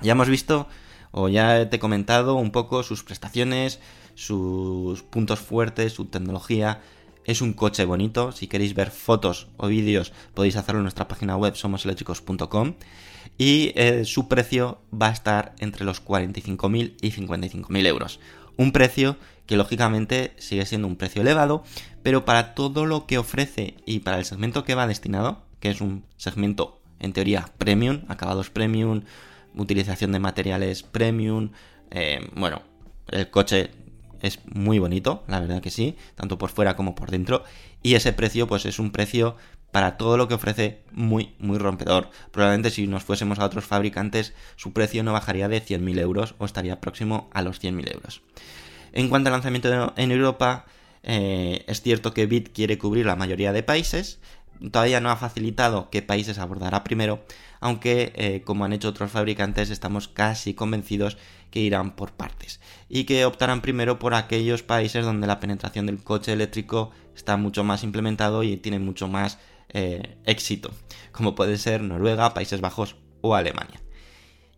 [0.00, 0.68] Ya hemos visto
[1.10, 3.80] o ya te he comentado un poco sus prestaciones,
[4.14, 6.80] sus puntos fuertes, su tecnología.
[7.24, 11.36] Es un coche bonito, si queréis ver fotos o vídeos podéis hacerlo en nuestra página
[11.36, 12.74] web somoseléctricos.com
[13.38, 18.20] y eh, su precio va a estar entre los 45.000 y 55.000 euros.
[18.56, 21.64] Un precio que lógicamente sigue siendo un precio elevado,
[22.02, 25.80] pero para todo lo que ofrece y para el segmento que va destinado, que es
[25.80, 29.02] un segmento en teoría premium, acabados premium,
[29.54, 31.50] utilización de materiales premium.
[31.90, 32.62] Eh, bueno,
[33.08, 33.70] el coche
[34.22, 37.44] es muy bonito, la verdad que sí, tanto por fuera como por dentro.
[37.82, 39.36] Y ese precio, pues es un precio
[39.72, 42.10] para todo lo que ofrece muy, muy rompedor.
[42.30, 46.44] Probablemente si nos fuésemos a otros fabricantes, su precio no bajaría de 100.000 euros o
[46.44, 48.22] estaría próximo a los 100.000 euros.
[48.92, 50.66] En cuanto al lanzamiento en Europa,
[51.02, 54.20] eh, es cierto que BIT quiere cubrir la mayoría de países,
[54.70, 57.24] todavía no ha facilitado qué países abordará primero,
[57.62, 61.16] aunque eh, como han hecho otros fabricantes estamos casi convencidos
[61.50, 66.02] que irán por partes y que optarán primero por aquellos países donde la penetración del
[66.02, 70.72] coche eléctrico está mucho más implementado y tiene mucho más eh, éxito,
[71.12, 73.80] como puede ser Noruega, Países Bajos o Alemania.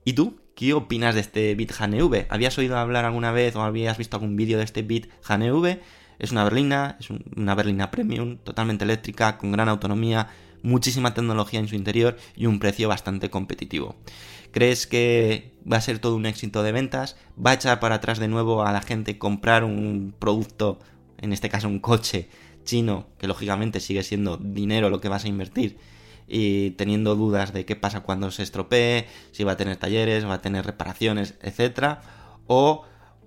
[0.05, 0.41] ¿Y tú?
[0.57, 2.27] ¿Qué opinas de este Bit EV?
[2.31, 5.81] ¿Habías oído hablar alguna vez o habías visto algún vídeo de este Bit EV?
[6.19, 10.29] Es una berlina, es una berlina premium, totalmente eléctrica, con gran autonomía,
[10.65, 13.95] muchísima tecnología en su interior y un precio bastante competitivo.
[14.51, 17.17] ¿Crees que va a ser todo un éxito de ventas?
[17.39, 20.81] ¿Va a echar para atrás de nuevo a la gente comprar un producto,
[21.19, 22.29] en este caso un coche
[22.65, 25.79] chino, que lógicamente sigue siendo dinero lo que vas a invertir?
[26.27, 30.35] y teniendo dudas de qué pasa cuando se estropee, si va a tener talleres, va
[30.35, 32.01] a tener reparaciones, etcétera,
[32.47, 32.85] o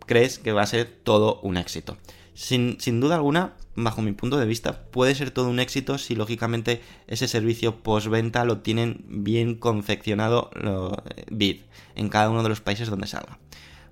[0.07, 1.97] crees que va a ser todo un éxito.
[2.37, 6.83] Sin, duda alguna, bajo mi punto de vista, puede ser todo un éxito si lógicamente
[7.07, 11.61] ese servicio postventa lo tienen bien confeccionado eh, BID
[11.95, 13.39] en cada uno de los países donde salga.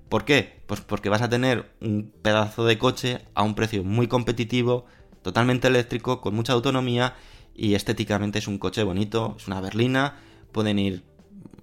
[0.08, 0.60] ¿Por qué?
[0.68, 4.86] Pues porque vas a tener un pedazo de coche a un precio muy competitivo,
[5.22, 7.16] totalmente eléctrico, con mucha autonomía
[7.52, 10.20] y estéticamente es un coche bonito, es una berlina,
[10.52, 11.02] pueden ir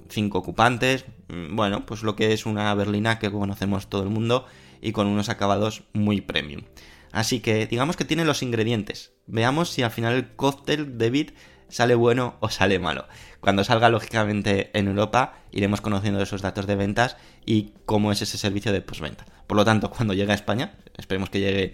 [0.10, 4.46] cinco ocupantes, mm, bueno, pues lo que es una berlina que conocemos todo el mundo
[4.82, 6.64] y con unos acabados muy premium.
[7.12, 9.14] Así que digamos que tiene los ingredientes.
[9.28, 11.32] Veamos si al final el cóctel de Bit
[11.70, 13.08] sale bueno o sale malo.
[13.40, 18.38] Cuando salga, lógicamente, en Europa, iremos conociendo esos datos de ventas y cómo es ese
[18.38, 19.26] servicio de postventa.
[19.48, 21.74] Por lo tanto, cuando llegue a España, esperemos que llegue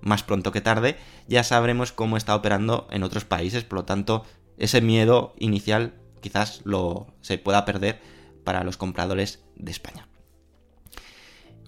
[0.00, 3.64] más pronto que tarde, ya sabremos cómo está operando en otros países.
[3.64, 4.24] Por lo tanto,
[4.58, 8.00] ese miedo inicial quizás lo se pueda perder
[8.44, 10.08] para los compradores de España.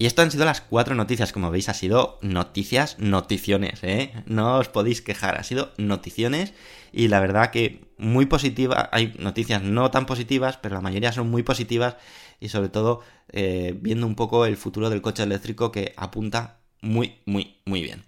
[0.01, 4.11] Y esto han sido las cuatro noticias, como veis, ha sido noticias, noticiones, ¿eh?
[4.25, 6.55] No os podéis quejar, ha sido noticiones
[6.91, 11.29] y la verdad que muy positiva, hay noticias no tan positivas, pero la mayoría son
[11.29, 11.97] muy positivas
[12.39, 17.19] y sobre todo eh, viendo un poco el futuro del coche eléctrico que apunta muy,
[17.27, 18.05] muy, muy bien.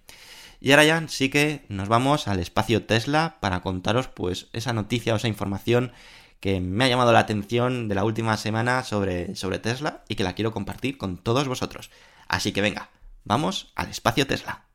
[0.60, 5.14] Y ahora ya sí que nos vamos al espacio Tesla para contaros pues esa noticia
[5.14, 5.92] o esa información
[6.44, 10.26] que me ha llamado la atención de la última semana sobre, sobre Tesla y que
[10.26, 11.90] la quiero compartir con todos vosotros.
[12.28, 12.90] Así que venga,
[13.24, 14.66] vamos al espacio Tesla.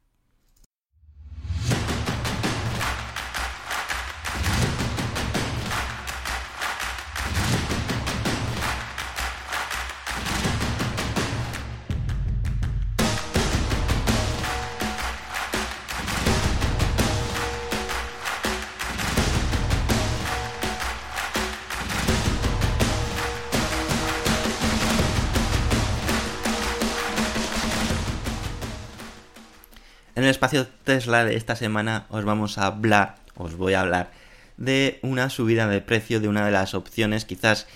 [30.19, 34.11] En el espacio Tesla de esta semana os vamos a hablar, os voy a hablar
[34.57, 37.69] de una subida de precio de una de las opciones quizás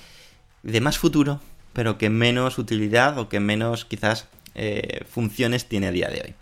[0.64, 1.40] de más futuro,
[1.72, 4.26] pero que menos utilidad o que menos quizás
[4.56, 6.34] eh, funciones tiene a día de hoy.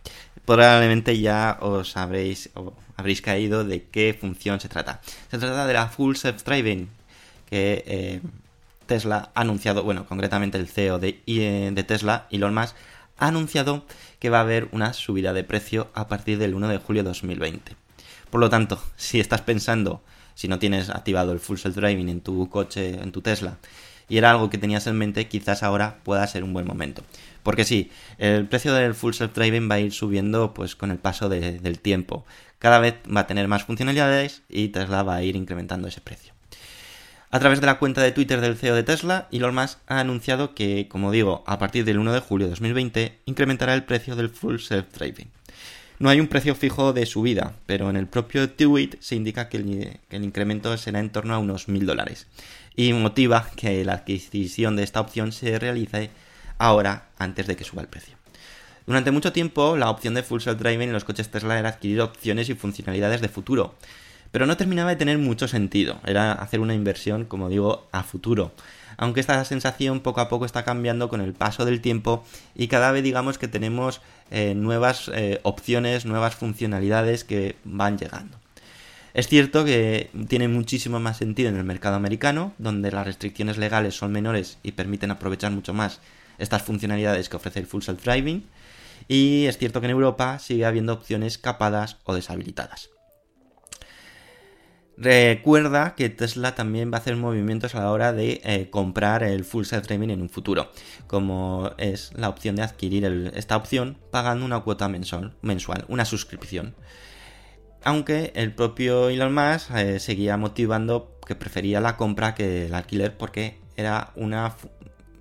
[0.46, 5.02] Probablemente ya os habréis, o habréis caído de qué función se trata.
[5.30, 6.88] Se trata de la Full Self Driving
[7.44, 8.20] que eh,
[8.86, 12.74] Tesla ha anunciado, bueno, concretamente el CEO de, de Tesla, Elon Musk,
[13.20, 13.84] ha anunciado
[14.18, 17.10] que va a haber una subida de precio a partir del 1 de julio de
[17.10, 17.76] 2020.
[18.30, 20.02] Por lo tanto, si estás pensando,
[20.34, 23.58] si no tienes activado el Full Self Driving en tu coche, en tu Tesla,
[24.08, 27.04] y era algo que tenías en mente, quizás ahora pueda ser un buen momento.
[27.44, 30.98] Porque sí, el precio del Full Self Driving va a ir subiendo pues con el
[30.98, 32.24] paso del tiempo.
[32.58, 36.34] Cada vez va a tener más funcionalidades y Tesla va a ir incrementando ese precio.
[37.32, 40.52] A través de la cuenta de Twitter del CEO de Tesla, Elon Musk ha anunciado
[40.52, 44.30] que, como digo, a partir del 1 de julio de 2020 incrementará el precio del
[44.30, 45.28] Full Self-Driving.
[46.00, 49.58] No hay un precio fijo de subida, pero en el propio tweet se indica que
[49.58, 52.26] el, incremento será en torno a unos 1.000 dólares
[52.74, 56.10] y motiva que la adquisición de esta opción se realice
[56.58, 58.16] ahora antes de que suba el precio.
[58.86, 62.48] Durante mucho tiempo, la opción de Full Self-Driving en los coches Tesla era adquirir opciones
[62.48, 63.76] y funcionalidades de futuro,
[64.30, 68.52] pero no terminaba de tener mucho sentido, era hacer una inversión, como digo, a futuro.
[68.96, 72.22] Aunque esta sensación poco a poco está cambiando con el paso del tiempo
[72.54, 78.36] y cada vez digamos que tenemos eh, nuevas eh, opciones, nuevas funcionalidades que van llegando.
[79.14, 83.96] Es cierto que tiene muchísimo más sentido en el mercado americano, donde las restricciones legales
[83.96, 86.00] son menores y permiten aprovechar mucho más
[86.38, 88.44] estas funcionalidades que ofrece el Full Self Driving.
[89.08, 92.90] Y es cierto que en Europa sigue habiendo opciones capadas o deshabilitadas.
[95.00, 99.46] Recuerda que Tesla también va a hacer movimientos a la hora de eh, comprar el
[99.46, 100.70] Full Self Driving en un futuro,
[101.06, 106.74] como es la opción de adquirir esta opción pagando una cuota mensual, mensual, una suscripción.
[107.82, 113.16] Aunque el propio Elon Musk eh, seguía motivando que prefería la compra que el alquiler
[113.16, 114.54] porque era una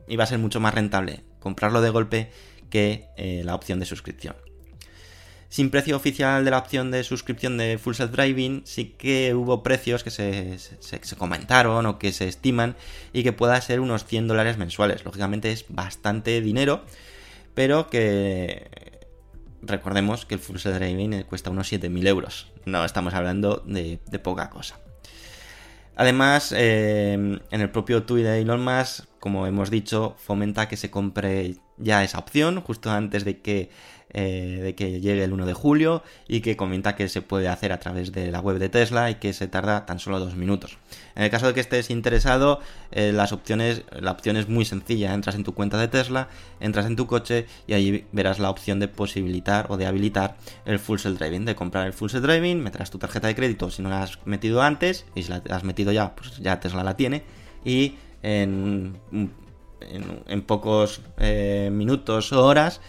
[0.09, 2.31] iba a ser mucho más rentable comprarlo de golpe
[2.69, 4.35] que eh, la opción de suscripción
[5.49, 9.63] sin precio oficial de la opción de suscripción de Full Self Driving, sí que hubo
[9.63, 12.75] precios que se, comentaron o que se estiman
[13.13, 15.03] y que pueda ser unos 100 dólares mensuales.
[15.03, 16.85] Lógicamente es bastante dinero,
[17.55, 18.99] pero que
[19.63, 22.51] recordemos que el Full Self Driving cuesta unos 7.000 euros.
[22.65, 24.79] No estamos hablando de, poca cosa.
[25.95, 30.91] Además, eh, en el propio tweet de Elon Musk, como hemos dicho, fomenta que se
[30.91, 33.69] compre ya esa opción justo antes de que
[34.13, 37.71] eh, de que llegue el 1 de julio y que comenta que se puede hacer
[37.71, 40.77] a través de la web de Tesla y que se tarda tan solo dos minutos.
[41.15, 42.59] En el caso de que estés interesado,
[42.91, 45.13] eh, las opciones, la opción es muy sencilla.
[45.13, 46.29] Entras en tu cuenta de Tesla,
[46.59, 50.79] entras en tu coche y ahí verás la opción de posibilitar o de habilitar el
[50.79, 53.81] Full Self Driving, de comprar el Full Self Driving, meterás tu tarjeta de crédito si
[53.81, 56.97] no la has metido antes y si la has metido ya, pues ya Tesla la
[56.97, 57.23] tiene
[57.63, 58.99] y en,
[59.81, 62.81] en, pocos eh, minutos o horas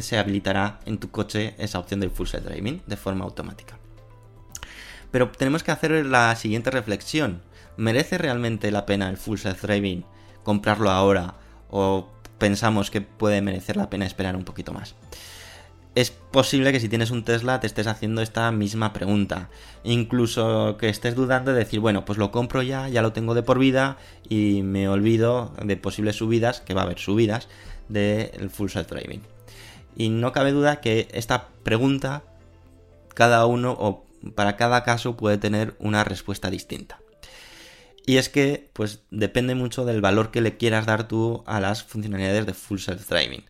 [0.00, 3.78] se habilitará en tu coche esa opción del Full Self Driving de forma automática.
[5.10, 7.42] Pero tenemos que hacer la siguiente reflexión.
[7.76, 10.04] ¿Merece realmente la pena el Full Self Driving
[10.42, 11.34] comprarlo ahora
[11.70, 14.94] o pensamos que puede merecer la pena esperar un poquito más?
[15.94, 19.50] es posible que si tienes un Tesla te estés haciendo esta misma pregunta.
[19.84, 23.42] Incluso que estés dudando de decir, bueno, pues lo compro ya, ya lo tengo de
[23.42, 23.96] por vida
[24.28, 27.48] y me olvido de posibles subidas, que va a haber subidas,
[27.88, 29.22] del full self driving.
[29.96, 32.22] Y no cabe duda que esta pregunta,
[33.14, 37.00] cada uno o para cada caso puede tener una respuesta distinta.
[38.06, 41.82] Y es que, pues depende mucho del valor que le quieras dar tú a las
[41.82, 43.44] funcionalidades de full self driving.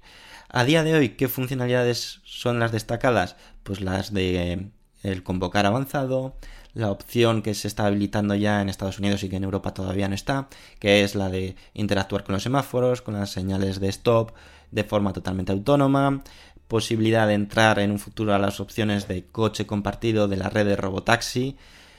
[0.49, 3.37] A día de hoy, ¿qué funcionalidades son las destacadas?
[3.63, 4.71] Pues las de eh,
[5.03, 6.37] el convocar avanzado,
[6.75, 10.09] la opción que se está habilitando ya en Estados Unidos y que en Europa todavía
[10.09, 14.33] no está, que es la de interactuar con los semáforos, con las señales de stop
[14.71, 16.23] de forma totalmente autónoma,
[16.69, 20.67] posibilidad de entrar en un futuro a las opciones de coche compartido de la red
[20.67, 21.57] de Robotaxi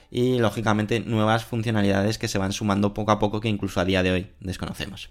[0.09, 4.03] y lógicamente nuevas funcionalidades que se van sumando poco a poco que incluso a día
[4.03, 5.09] de hoy desconocemos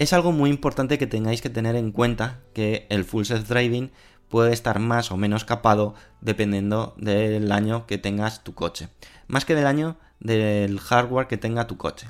[0.00, 3.92] es algo muy importante que tengáis que tener en cuenta que el full self driving
[4.30, 8.88] puede estar más o menos capado dependiendo del año que tengas tu coche.
[9.26, 12.08] Más que del año del hardware que tenga tu coche.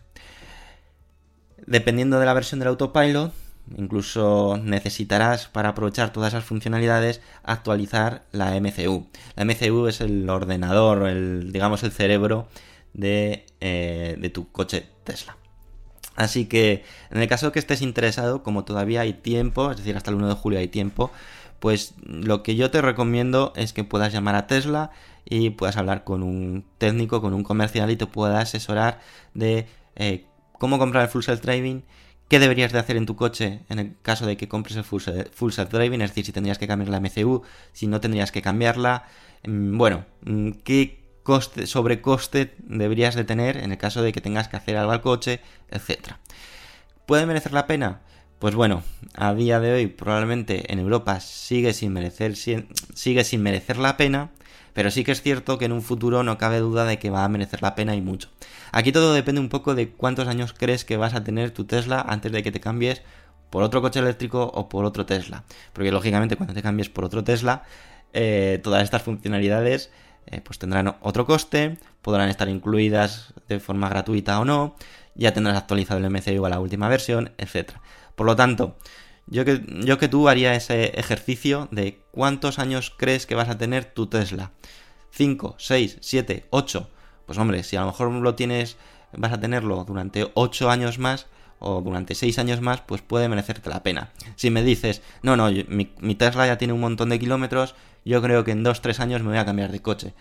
[1.67, 3.35] Dependiendo de la versión del autopilot,
[3.77, 9.07] incluso necesitarás para aprovechar todas esas funcionalidades actualizar la MCU.
[9.37, 12.49] La MCU es el ordenador, el, digamos el cerebro
[12.93, 15.37] de, eh, de tu coche Tesla.
[16.17, 20.11] Así que en el caso que estés interesado, como todavía hay tiempo, es decir, hasta
[20.11, 21.11] el 1 de julio hay tiempo,
[21.61, 24.91] pues lo que yo te recomiendo es que puedas llamar a Tesla
[25.25, 29.01] y puedas hablar con un técnico, con un comercial y te pueda asesorar
[29.35, 29.67] de
[29.97, 30.27] eh,
[30.59, 31.85] cómo comprar el full self driving,
[32.31, 35.03] qué deberías de hacer en tu coche en el caso de que compres el full
[35.03, 39.05] self driving, es decir, si tendrías que cambiar la MCU, si no tendrías que cambiarla,
[39.45, 44.47] mm, bueno, mm, qué coste, sobrecoste deberías de tener en el caso de que tengas
[44.47, 45.41] que hacer algo al coche,
[45.73, 46.15] etc.
[47.05, 48.01] ¿Puede merecer la pena?
[48.39, 48.85] Pues bueno,
[49.17, 54.31] a día de hoy probablemente en Europa sigue sin merecer, sigue sin merecer la pena,
[54.73, 57.25] pero sí que es cierto que en un futuro no cabe duda de que va
[57.25, 58.29] a merecer la pena y mucho.
[58.73, 62.01] Aquí todo depende un poco de cuántos años crees que vas a tener tu Tesla
[62.01, 63.03] antes de que te cambies
[63.51, 65.45] por otro coche eléctrico o por otro Tesla.
[65.73, 67.65] Porque lógicamente cuando te cambies por otro Tesla,
[68.13, 69.91] eh, todas estas funcionalidades
[70.27, 74.77] eh, pues tendrán otro coste, podrán estar incluidas de forma gratuita o no,
[75.15, 77.73] ya tendrás actualizado el MCU a la última versión, etc.
[78.15, 78.77] Por lo tanto,
[79.31, 83.59] yo que, yo que tú haría ese ejercicio de cuántos años crees que vas a
[83.59, 84.51] tener tu Tesla.
[85.13, 86.91] 5, 6, 7, 8.
[87.27, 88.77] Pues hombre, si a lo mejor lo tienes,
[89.13, 91.27] vas a tenerlo durante 8 años más,
[91.61, 94.11] o durante 6 años más, pues puede merecerte la pena.
[94.35, 97.75] Si me dices, no, no, mi, mi, Tesla ya tiene un montón de kilómetros,
[98.05, 100.15] yo creo que en 2-3 años me voy a cambiar de coche.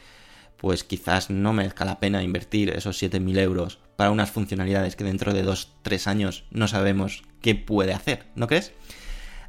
[0.57, 5.33] Pues quizás no merezca la pena invertir esos 7.000 euros para unas funcionalidades que dentro
[5.33, 8.73] de 2-3 años no sabemos qué puede hacer, ¿no crees?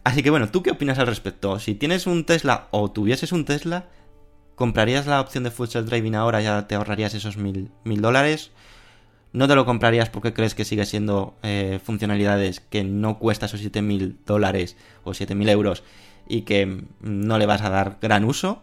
[0.04, 1.58] Así que bueno, ¿tú qué opinas al respecto?
[1.58, 3.86] Si tienes un Tesla o tuvieses un Tesla,
[4.54, 6.40] ¿comprarías la opción de Full Self Driving ahora?
[6.40, 8.50] ¿Ya te ahorrarías esos mil, mil dólares?
[9.32, 13.62] no te lo comprarías porque crees que sigue siendo eh, funcionalidades que no cuesta esos
[13.62, 15.82] 7.000 dólares o 7.000 euros
[16.28, 18.62] y que no le vas a dar gran uso,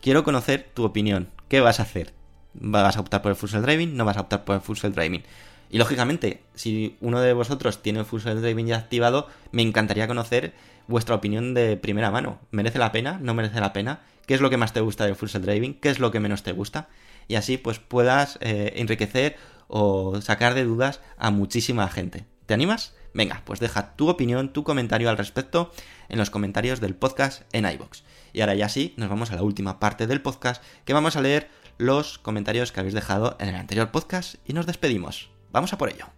[0.00, 1.28] quiero conocer tu opinión.
[1.48, 2.12] ¿Qué vas a hacer?
[2.54, 3.96] ¿Vas a optar por el Full Self Driving?
[3.96, 5.22] ¿No vas a optar por el Full Self Driving?
[5.70, 10.06] Y lógicamente, si uno de vosotros tiene el Full Self Driving ya activado, me encantaría
[10.06, 10.54] conocer
[10.88, 12.40] vuestra opinión de primera mano.
[12.50, 13.18] ¿Merece la pena?
[13.20, 14.00] ¿No merece la pena?
[14.26, 15.80] ¿Qué es lo que más te gusta del Full Self Driving?
[15.80, 16.88] ¿Qué es lo que menos te gusta?
[17.28, 19.36] Y así pues puedas eh, enriquecer
[19.68, 22.24] o sacar de dudas a muchísima gente.
[22.46, 22.94] ¿Te animas?
[23.14, 25.72] Venga, pues deja tu opinión, tu comentario al respecto
[26.08, 28.04] en los comentarios del podcast en iBox.
[28.32, 31.22] Y ahora ya sí, nos vamos a la última parte del podcast, que vamos a
[31.22, 35.30] leer los comentarios que habéis dejado en el anterior podcast y nos despedimos.
[35.50, 36.15] Vamos a por ello.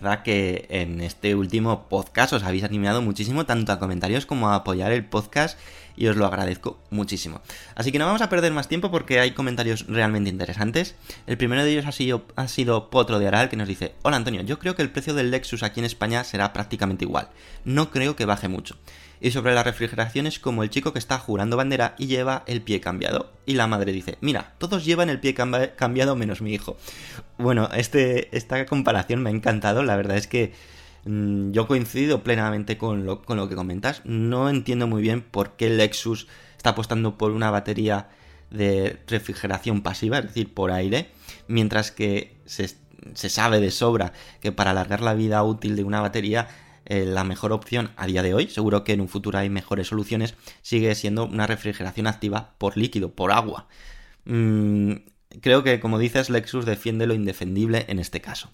[0.00, 4.56] Verdad que en este último podcast os habéis animado muchísimo, tanto a comentarios como a
[4.56, 5.58] apoyar el podcast,
[5.96, 7.40] y os lo agradezco muchísimo.
[7.74, 10.94] Así que no vamos a perder más tiempo porque hay comentarios realmente interesantes.
[11.26, 14.16] El primero de ellos ha sido, ha sido Potro de Aral, que nos dice: Hola
[14.16, 17.28] Antonio, yo creo que el precio del Lexus aquí en España será prácticamente igual.
[17.64, 18.76] No creo que baje mucho.
[19.20, 22.62] Y sobre la refrigeración es como el chico que está jurando bandera y lleva el
[22.62, 23.32] pie cambiado.
[23.46, 26.76] Y la madre dice, mira, todos llevan el pie cambiado menos mi hijo.
[27.38, 30.52] Bueno, este, esta comparación me ha encantado, la verdad es que
[31.04, 34.02] mm, yo coincido plenamente con lo, con lo que comentas.
[34.04, 38.08] No entiendo muy bien por qué Lexus está apostando por una batería
[38.50, 41.10] de refrigeración pasiva, es decir, por aire,
[41.46, 42.68] mientras que se,
[43.14, 46.48] sabe de sobra que para alargar la vida útil de una batería
[46.90, 49.88] eh, la mejor opción a día de hoy, seguro que en un futuro hay mejores
[49.88, 53.68] soluciones, sigue siendo una refrigeración activa por líquido, por agua.
[54.24, 54.92] Mm,
[55.42, 58.50] creo que, como dices, Lexus defiende lo indefendible en este caso.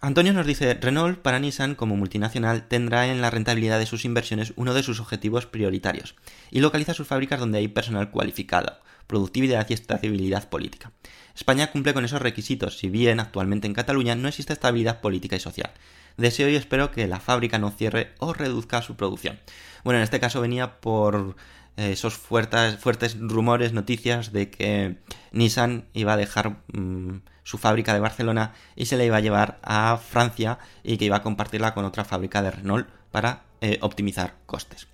[0.00, 4.52] Antonio nos dice, Renault para Nissan como multinacional tendrá en la rentabilidad de sus inversiones
[4.54, 6.14] uno de sus objetivos prioritarios
[6.52, 10.92] y localiza sus fábricas donde hay personal cualificado, productividad y estabilidad política.
[11.34, 15.40] España cumple con esos requisitos, si bien actualmente en Cataluña no existe estabilidad política y
[15.40, 15.72] social.
[16.16, 19.38] Deseo y espero que la fábrica no cierre o reduzca su producción.
[19.84, 21.36] Bueno, en este caso venía por
[21.76, 24.96] eh, esos fuertes, fuertes rumores, noticias de que
[25.32, 26.56] Nissan iba a dejar...
[26.72, 31.04] Mm, su fábrica de Barcelona y se la iba a llevar a Francia y que
[31.04, 34.88] iba a compartirla con otra fábrica de Renault para eh, optimizar costes.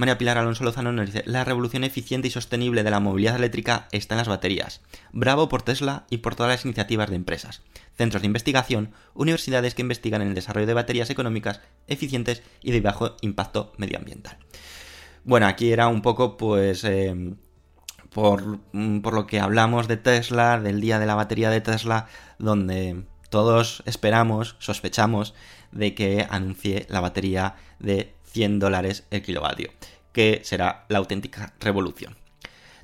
[0.00, 3.86] María Pilar Alonso Lozano nos dice, la revolución eficiente y sostenible de la movilidad eléctrica
[3.92, 4.80] está en las baterías.
[5.12, 7.62] Bravo por Tesla y por todas las iniciativas de empresas,
[7.96, 12.80] centros de investigación, universidades que investigan en el desarrollo de baterías económicas, eficientes y de
[12.80, 14.38] bajo impacto medioambiental.
[15.24, 16.82] Bueno, aquí era un poco pues...
[16.84, 17.36] Eh,
[18.14, 22.06] Mm, por, lo que hablamos de Tesla, del día de la batería de Tesla,
[22.38, 25.34] donde todos esperamos, sospechamos
[25.70, 29.70] de que anuncie la batería de 100 dólares el kilovatio,
[30.12, 32.16] que será la auténtica revolución.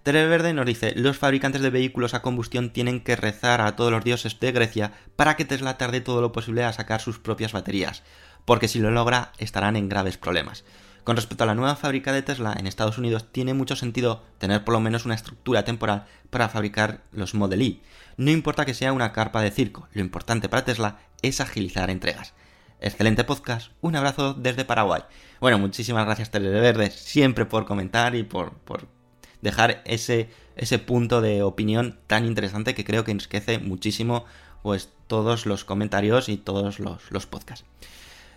[0.04, 4.04] Verde nos dice, los fabricantes de vehículos a combustión tienen que rezar a todos los
[4.04, 8.04] dioses de Grecia para que Tesla tarde todo lo posible a sacar sus propias baterías,
[8.44, 10.64] porque si lo logra estarán en graves problemas.
[11.02, 14.64] Con respecto a la nueva fábrica de Tesla en Estados Unidos, tiene mucho sentido tener
[14.64, 17.82] por lo menos una estructura temporal para fabricar los Model Y.
[18.16, 22.32] No importa que sea una carpa de circo, lo importante para Tesla es agilizar entregas.
[22.80, 25.02] Excelente podcast, un abrazo desde Paraguay.
[25.40, 28.52] Bueno, muchísimas gracias Verde, siempre por comentar y por,
[29.40, 34.26] dejar ese, ese punto de opinión tan interesante que creo que enriquece muchísimo
[34.62, 37.64] pues todos los comentarios y todos los, los podcasts.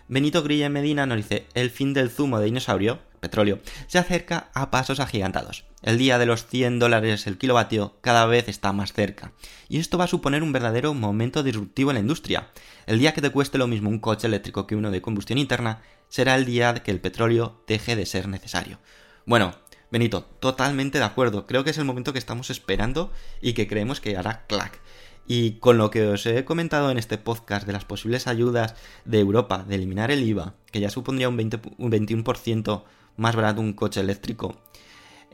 [0.08, 4.72] Benito Grilla Medina nos dice, el fin del zumo de dinosaurio, petróleo, se acerca a
[4.72, 5.66] pasos agigantados.
[5.82, 9.32] El día de los 100 dólares el kilovatio cada vez está más cerca.
[9.70, 12.50] Y esto va a suponer un verdadero momento disruptivo en la industria.
[12.86, 15.82] El día que te cueste lo mismo un coche eléctrico que uno de combustión interna,
[16.10, 18.80] será el día que el petróleo deje de ser necesario.
[19.26, 19.54] Bueno,
[19.92, 21.48] Benito, totalmente de acuerdo.
[21.48, 23.12] Creo que es el momento que estamos esperando
[23.42, 24.80] y que creemos que hará clac.
[25.28, 29.20] Y con lo que os he comentado en este podcast de las posibles ayudas de
[29.20, 32.84] Europa de eliminar el IVA, que ya supondría un, 21%
[33.18, 34.56] más barato un coche eléctrico,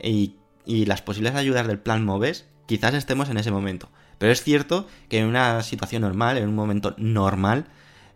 [0.02, 0.34] y,
[0.66, 3.88] las posibles ayudas del plan MOVES, quizás estemos en ese momento.
[4.18, 7.66] Pero es cierto que en una situación normal, en un momento normal,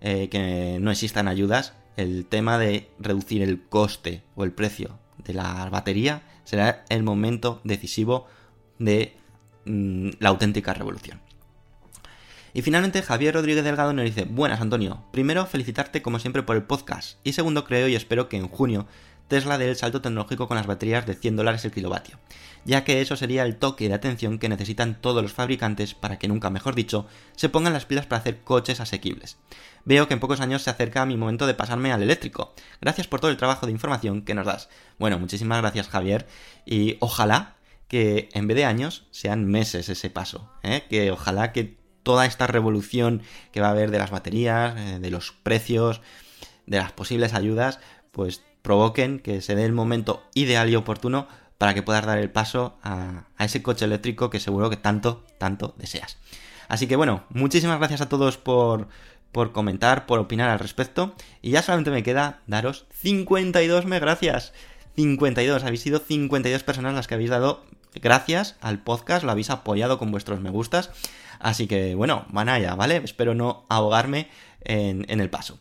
[0.00, 5.34] eh, que no existan ayudas, el tema de reducir el coste o el precio de
[5.34, 8.26] la batería será el momento decisivo
[8.78, 9.16] de
[9.66, 11.20] mm, la auténtica revolución.
[12.52, 16.64] Y finalmente Javier Rodríguez Delgado nos dice, buenas Antonio, primero felicitarte como siempre por el
[16.64, 18.86] podcast y segundo creo y espero que en junio
[19.30, 22.18] Tesla dé el salto tecnológico con las baterías de 100 dólares el kilovatio,
[22.64, 26.26] ya que eso sería el toque de atención que necesitan todos los fabricantes para que
[26.26, 27.06] nunca mejor dicho
[27.36, 29.38] se pongan las pilas para hacer coches asequibles.
[29.84, 32.52] Veo que en pocos años se acerca mi momento de pasarme al eléctrico.
[32.80, 34.68] Gracias por todo el trabajo de información que nos das.
[34.98, 36.26] Bueno, muchísimas gracias Javier
[36.66, 37.54] y ojalá
[37.86, 40.84] que en vez de años sean meses ese paso, ¿eh?
[40.90, 43.22] que ojalá que toda esta revolución
[43.52, 46.00] que va a haber de las baterías, eh, de los precios,
[46.66, 47.78] de las posibles ayudas,
[48.10, 52.30] pues provoquen que se dé el momento ideal y oportuno para que puedas dar el
[52.30, 56.18] paso a, ese coche eléctrico que seguro que tanto, tanto deseas.
[56.68, 58.88] Así que bueno, muchísimas gracias a todos por,
[59.32, 61.14] por comentar, por opinar al respecto.
[61.42, 64.52] Y ya solamente me queda daros 52 me gracias.
[64.96, 69.98] 52, habéis sido 52 personas las que habéis dado gracias al podcast, lo habéis apoyado
[69.98, 70.90] con vuestros me gustas.
[71.38, 72.96] Así que bueno, van allá, ¿vale?
[72.96, 74.28] Espero no ahogarme
[74.62, 75.58] en, el paso.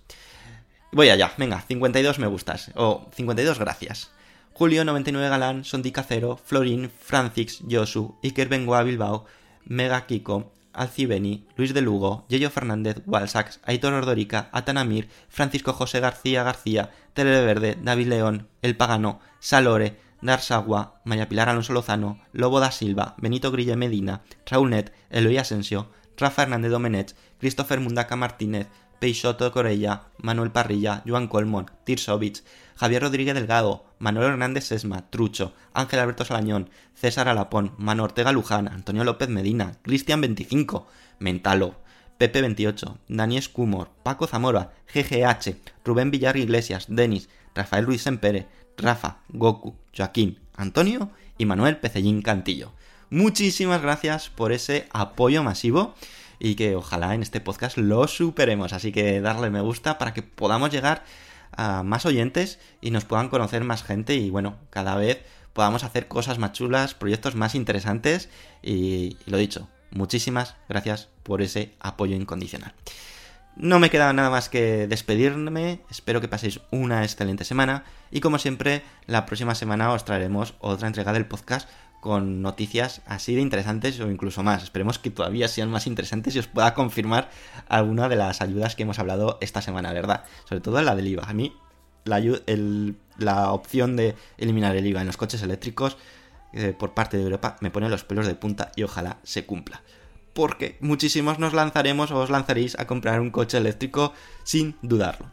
[0.92, 4.12] Voy allá, venga, 52 me gustas, o 52 gracias.
[4.54, 9.26] Julio 99 Galán, Sondica Cero, Florín, Francix, Josu, Iker Bengoa Bilbao,
[9.66, 16.42] Mega Kiko, Alcibeni, Luis de Lugo, Yello Fernández, Walsax, Aitor Ordorica, Atanamir, Francisco José García
[16.42, 23.14] García, Televerde, David León, El Pagano, Salore, Darsagua, Maya Pilar Alonso Lozano, Lobo da Silva,
[23.20, 28.68] Benito Grille Medina, Raúl Net, Eloy Asensio, Rafa Hernández Domenech, Christopher Mundaca Martínez,
[29.00, 32.44] Peixoto Corella, Manuel Parrilla, Joan Colmon, Tirsovich,
[32.76, 38.68] Javier Rodríguez Delgado, Manuel Hernández Sesma, Trucho, Ángel Alberto Salañón, César Alapón, Mano Ortega Luján,
[38.68, 40.88] Antonio López Medina, Cristian 25,
[41.20, 41.76] Mentalo,
[42.18, 48.48] Pepe 28, Dani Escumor, Paco Zamora, GGH, Rubén Villar Iglesias, Denis, Rafael Ruiz Sempere,
[48.78, 52.74] Rafa, Goku, Joaquín, Antonio y Manuel Pecellín Cantillo.
[53.10, 55.96] Muchísimas gracias por ese apoyo masivo
[56.40, 58.74] y que ojalá en este podcast lo superemos.
[58.74, 61.04] Así que darle me gusta para que podamos llegar
[61.52, 65.24] a más oyentes y nos puedan conocer más gente y bueno, cada vez
[65.54, 68.30] podamos hacer cosas más chulas, proyectos más interesantes
[68.62, 72.74] y, y lo dicho, muchísimas gracias por ese apoyo incondicional.
[73.56, 78.40] No me queda nada más que despedirme, espero que paséis una excelente semana y como
[78.40, 81.68] siempre la próxima semana os traeremos otra entrega del podcast
[82.00, 84.64] con noticias así de interesantes o incluso más.
[84.64, 87.30] Esperemos que todavía sean más interesantes y os pueda confirmar
[87.68, 90.24] alguna de las ayudas que hemos hablado esta semana, ¿verdad?
[90.46, 91.24] Sobre todo la del IVA.
[91.24, 91.54] A mí
[92.06, 92.22] la,
[93.18, 95.98] la opción de eliminar el IVA en los coches eléctricos
[96.54, 99.82] eh, por parte de Europa me pone los pelos de punta y ojalá se cumpla.
[100.34, 105.28] Porque muchísimos nos lanzaremos o os lanzaréis a comprar un coche eléctrico sin dudarlo.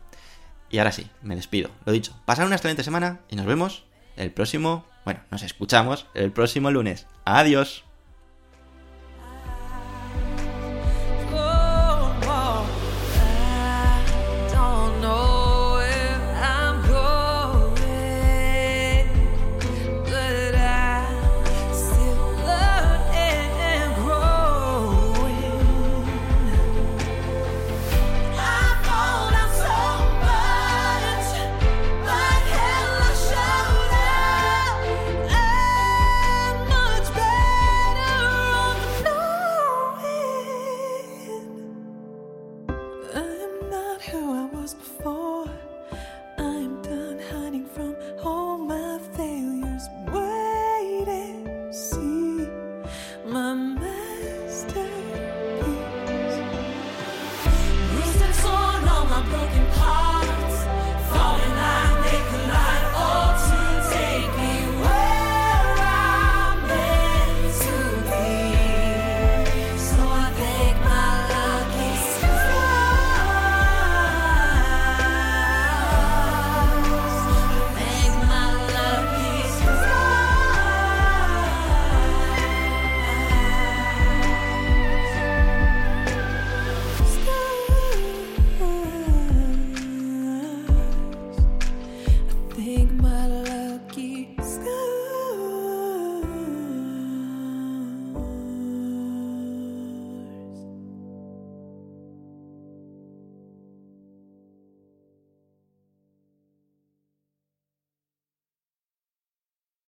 [0.69, 1.71] Y ahora sí, me despido.
[1.85, 3.86] Lo dicho, pasad una excelente semana y nos vemos
[4.17, 7.07] el próximo bueno, nos escuchamos el próximo lunes.
[7.25, 7.86] Adiós.